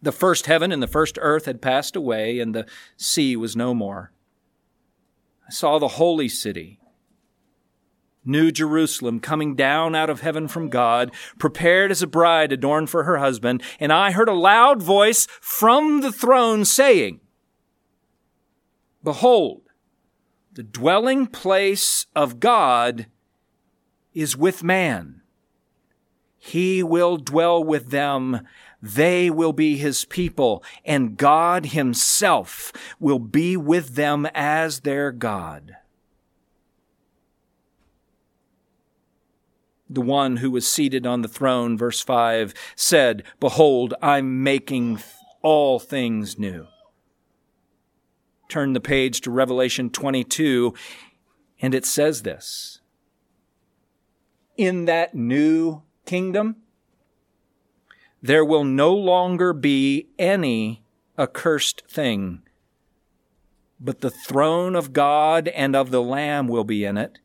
The 0.00 0.12
first 0.12 0.46
heaven 0.46 0.70
and 0.70 0.80
the 0.80 0.86
first 0.86 1.18
earth 1.20 1.46
had 1.46 1.60
passed 1.60 1.96
away, 1.96 2.38
and 2.38 2.54
the 2.54 2.66
sea 2.96 3.34
was 3.34 3.56
no 3.56 3.74
more. 3.74 4.12
I 5.48 5.50
saw 5.50 5.80
the 5.80 5.88
holy 5.88 6.28
city 6.28 6.78
New 8.24 8.52
Jerusalem 8.52 9.18
coming 9.18 9.56
down 9.56 9.96
out 9.96 10.08
of 10.08 10.20
heaven 10.20 10.46
from 10.46 10.68
God, 10.68 11.10
prepared 11.36 11.90
as 11.90 12.00
a 12.00 12.06
bride 12.06 12.52
adorned 12.52 12.90
for 12.90 13.02
her 13.02 13.18
husband. 13.18 13.60
And 13.80 13.92
I 13.92 14.12
heard 14.12 14.28
a 14.28 14.34
loud 14.34 14.80
voice 14.80 15.26
from 15.40 16.00
the 16.00 16.12
throne 16.12 16.64
saying, 16.64 17.18
Behold, 19.02 19.63
the 20.54 20.62
dwelling 20.62 21.26
place 21.26 22.06
of 22.14 22.40
God 22.40 23.06
is 24.12 24.36
with 24.36 24.62
man. 24.62 25.22
He 26.38 26.82
will 26.82 27.16
dwell 27.16 27.62
with 27.62 27.90
them. 27.90 28.46
They 28.80 29.30
will 29.30 29.52
be 29.52 29.76
his 29.76 30.04
people, 30.04 30.62
and 30.84 31.16
God 31.16 31.66
himself 31.66 32.72
will 33.00 33.18
be 33.18 33.56
with 33.56 33.94
them 33.94 34.26
as 34.34 34.80
their 34.80 35.10
God. 35.10 35.76
the 39.94 40.00
one 40.00 40.38
who 40.38 40.50
was 40.50 40.66
seated 40.66 41.06
on 41.06 41.22
the 41.22 41.28
throne, 41.28 41.76
verse 41.76 42.00
5, 42.00 42.52
said, 42.74 43.22
Behold, 43.40 43.94
I'm 44.02 44.42
making 44.42 45.00
all 45.42 45.78
things 45.78 46.38
new. 46.38 46.66
Turn 48.54 48.72
the 48.72 48.78
page 48.78 49.20
to 49.22 49.32
Revelation 49.32 49.90
22, 49.90 50.74
and 51.60 51.74
it 51.74 51.84
says 51.84 52.22
this 52.22 52.78
In 54.56 54.84
that 54.84 55.12
new 55.12 55.82
kingdom, 56.06 56.58
there 58.22 58.44
will 58.44 58.62
no 58.62 58.94
longer 58.94 59.52
be 59.52 60.06
any 60.20 60.84
accursed 61.18 61.82
thing, 61.88 62.42
but 63.80 64.02
the 64.02 64.10
throne 64.10 64.76
of 64.76 64.92
God 64.92 65.48
and 65.48 65.74
of 65.74 65.90
the 65.90 66.00
Lamb 66.00 66.46
will 66.46 66.62
be 66.62 66.84
in 66.84 66.96
it 66.96 67.18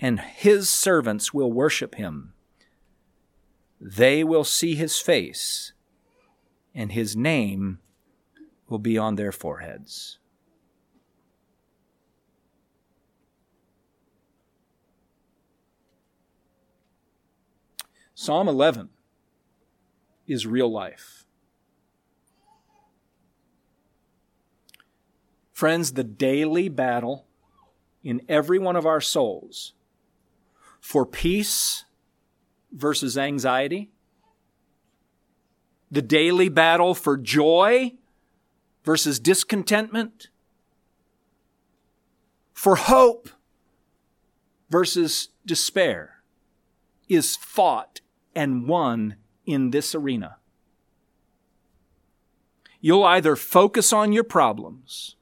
and 0.00 0.18
his 0.18 0.70
servants 0.70 1.34
will 1.34 1.52
worship 1.52 1.96
him. 1.96 2.32
They 3.78 4.24
will 4.24 4.44
see 4.44 4.76
his 4.76 4.98
face, 4.98 5.74
and 6.74 6.90
his 6.90 7.14
name 7.14 7.80
will 8.66 8.78
be 8.78 8.96
on 8.96 9.16
their 9.16 9.30
foreheads. 9.30 10.20
Psalm 18.24 18.48
11 18.48 18.88
is 20.26 20.46
real 20.46 20.72
life. 20.72 21.26
Friends, 25.52 25.92
the 25.92 26.04
daily 26.04 26.70
battle 26.70 27.26
in 28.02 28.22
every 28.26 28.58
one 28.58 28.76
of 28.76 28.86
our 28.86 29.02
souls 29.02 29.74
for 30.80 31.04
peace 31.04 31.84
versus 32.72 33.18
anxiety, 33.18 33.90
the 35.90 36.00
daily 36.00 36.48
battle 36.48 36.94
for 36.94 37.18
joy 37.18 37.92
versus 38.84 39.20
discontentment, 39.20 40.28
for 42.54 42.76
hope 42.76 43.28
versus 44.70 45.28
despair 45.44 46.22
is 47.06 47.36
fought 47.36 48.00
and 48.34 48.66
won 48.66 49.16
in 49.46 49.70
this 49.70 49.94
arena. 49.94 50.36
You'll 52.80 53.04
either 53.04 53.36
focus 53.36 53.92
on 53.92 54.12
your 54.12 54.24
problems, 54.24 55.16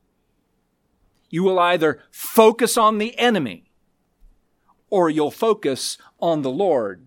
you 1.31 1.43
will 1.43 1.59
either 1.59 2.01
focus 2.11 2.77
on 2.77 2.99
the 2.99 3.19
enemy, 3.19 3.71
or 4.91 5.09
you'll 5.09 5.31
focus 5.31 5.97
on 6.21 6.43
the 6.43 6.51
Lord, 6.51 7.07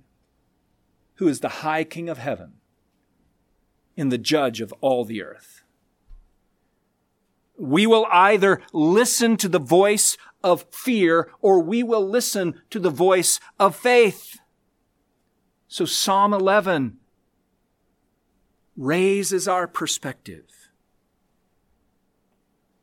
who 1.16 1.28
is 1.28 1.42
the 1.42 1.50
high 1.50 1.84
King 1.84 2.10
of 2.10 2.18
heaven 2.18 2.54
and 3.98 4.12
the 4.12 4.18
judge 4.18 4.62
of 4.62 4.74
all 4.82 5.06
the 5.06 5.22
earth. 5.22 5.62
We 7.58 7.88
will 7.88 8.08
either 8.12 8.62
listen 8.74 9.38
to 9.38 9.48
the 9.48 9.60
voice 9.60 10.18
of 10.44 10.66
fear 10.72 11.30
or 11.42 11.62
we 11.62 11.84
will 11.84 12.08
listen 12.08 12.62
to 12.70 12.80
the 12.80 12.90
voice 12.90 13.40
of 13.60 13.76
faith. 13.76 14.40
So 15.68 15.86
Psalm 15.86 16.34
11 16.34 16.98
raises 18.78 19.48
our 19.48 19.68
perspective 19.68 20.70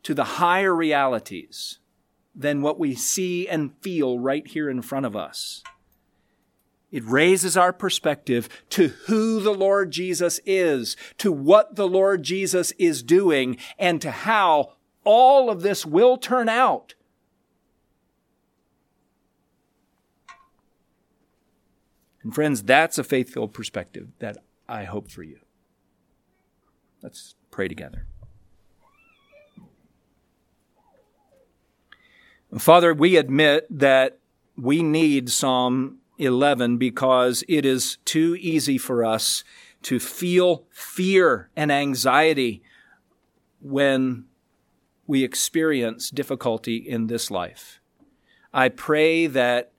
to 0.02 0.14
the 0.14 0.24
higher 0.24 0.74
realities 0.74 1.78
than 2.34 2.62
what 2.62 2.78
we 2.78 2.94
see 2.94 3.46
and 3.46 3.76
feel 3.80 4.18
right 4.18 4.46
here 4.46 4.68
in 4.68 4.82
front 4.82 5.06
of 5.06 5.14
us. 5.14 5.62
It 6.90 7.04
raises 7.04 7.56
our 7.56 7.72
perspective 7.72 8.48
to 8.70 8.88
who 9.06 9.40
the 9.40 9.54
Lord 9.54 9.90
Jesus 9.90 10.40
is, 10.44 10.96
to 11.18 11.32
what 11.32 11.76
the 11.76 11.88
Lord 11.88 12.22
Jesus 12.22 12.72
is 12.72 13.02
doing, 13.02 13.56
and 13.78 14.00
to 14.02 14.10
how 14.10 14.74
all 15.04 15.50
of 15.50 15.62
this 15.62 15.86
will 15.86 16.16
turn 16.18 16.48
out. 16.48 16.94
And 22.22 22.34
friends, 22.34 22.62
that's 22.62 22.98
a 22.98 23.04
faith 23.04 23.30
filled 23.30 23.52
perspective 23.52 24.08
that 24.18 24.38
I 24.68 24.84
hope 24.84 25.10
for 25.10 25.22
you. 25.22 25.38
Let's 27.02 27.34
pray 27.50 27.68
together. 27.68 28.06
Father, 32.58 32.92
we 32.92 33.16
admit 33.16 33.66
that 33.70 34.18
we 34.56 34.82
need 34.82 35.30
Psalm 35.30 35.98
11 36.18 36.76
because 36.76 37.42
it 37.48 37.64
is 37.64 37.96
too 38.04 38.36
easy 38.38 38.78
for 38.78 39.04
us 39.04 39.42
to 39.82 39.98
feel 39.98 40.64
fear 40.70 41.50
and 41.56 41.72
anxiety 41.72 42.62
when 43.60 44.26
we 45.06 45.24
experience 45.24 46.10
difficulty 46.10 46.76
in 46.76 47.06
this 47.06 47.30
life. 47.30 47.80
I 48.52 48.68
pray 48.68 49.26
that 49.26 49.71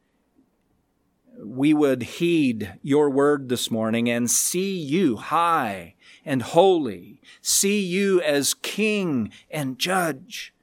we 1.37 1.73
would 1.73 2.03
heed 2.03 2.73
your 2.81 3.09
word 3.09 3.49
this 3.49 3.71
morning 3.71 4.09
and 4.09 4.29
see 4.29 4.77
you 4.77 5.17
high 5.17 5.95
and 6.25 6.41
holy, 6.41 7.21
see 7.41 7.81
you 7.81 8.21
as 8.21 8.53
king 8.53 9.31
and 9.49 9.79
judge 9.79 10.53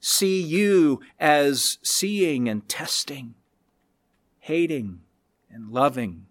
see 0.00 0.40
you 0.40 1.00
as 1.18 1.78
seeing 1.82 2.48
and 2.48 2.68
testing, 2.68 3.34
hating 4.40 5.00
and 5.50 5.70
loving. 5.70 6.26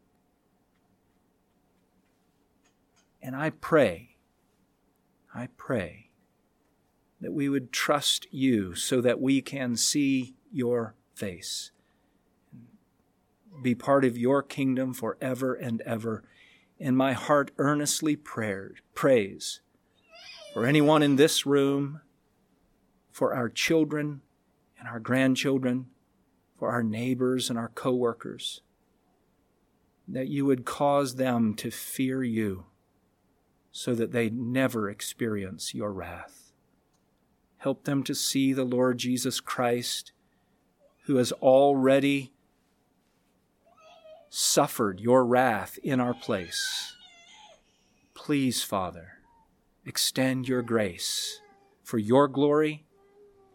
And 3.22 3.36
I 3.36 3.50
pray, 3.50 4.16
I 5.34 5.50
pray 5.58 6.10
that 7.20 7.34
we 7.34 7.50
would 7.50 7.72
trust 7.72 8.28
you 8.32 8.76
so 8.76 9.02
that 9.02 9.20
we 9.20 9.42
can 9.42 9.76
see 9.76 10.36
your 10.52 10.96
face, 11.14 11.72
be 13.62 13.76
part 13.76 14.06
of 14.06 14.18
your 14.18 14.44
kingdom 14.44 14.94
forever 14.94 15.54
and 15.54 15.82
ever 15.82 16.24
And 16.80 16.96
my 16.96 17.14
heart 17.14 17.52
earnestly 17.58 18.16
prayed, 18.16 18.82
prays 18.94 19.62
for 20.54 20.66
anyone 20.66 21.04
in 21.04 21.16
this 21.16 21.46
room, 21.46 22.02
for 23.12 23.34
our 23.34 23.50
children 23.50 24.22
and 24.80 24.88
our 24.88 25.00
grandchildren, 25.00 25.88
for 26.58 26.70
our 26.70 26.84
neighbors 26.84 27.50
and 27.50 27.58
our 27.58 27.70
coworkers, 27.70 28.62
that 30.08 30.28
you 30.28 30.46
would 30.46 30.66
cause 30.66 31.16
them 31.16 31.54
to 31.56 31.72
fear 31.72 32.24
you 32.24 32.66
so 33.72 33.94
that 33.96 34.12
they 34.12 34.30
never 34.30 34.90
experience 34.90 35.74
your 35.74 35.92
wrath. 35.92 36.52
Help 37.58 37.84
them 37.86 38.04
to 38.04 38.14
see 38.14 38.54
the 38.54 38.64
Lord 38.64 39.00
Jesus 39.00 39.40
Christ, 39.40 40.12
who 41.06 41.16
has 41.18 41.32
already 41.34 42.34
suffered 44.30 45.00
your 45.00 45.26
wrath 45.26 45.78
in 45.84 46.00
our 46.00 46.14
place. 46.14 46.96
Please, 48.14 48.64
Father, 48.64 49.20
extend 49.86 50.48
your 50.48 50.62
grace 50.62 51.42
for 51.84 51.98
your 51.98 52.28
glory, 52.28 52.86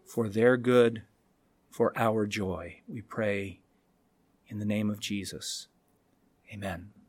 for 0.05 0.29
their 0.29 0.57
good, 0.57 1.03
for 1.71 1.93
our 1.97 2.27
joy. 2.27 2.81
We 2.89 3.03
pray 3.03 3.61
in 4.49 4.59
the 4.59 4.65
name 4.65 4.91
of 4.91 5.01
Jesus. 5.01 5.69
Amen. 6.53 7.02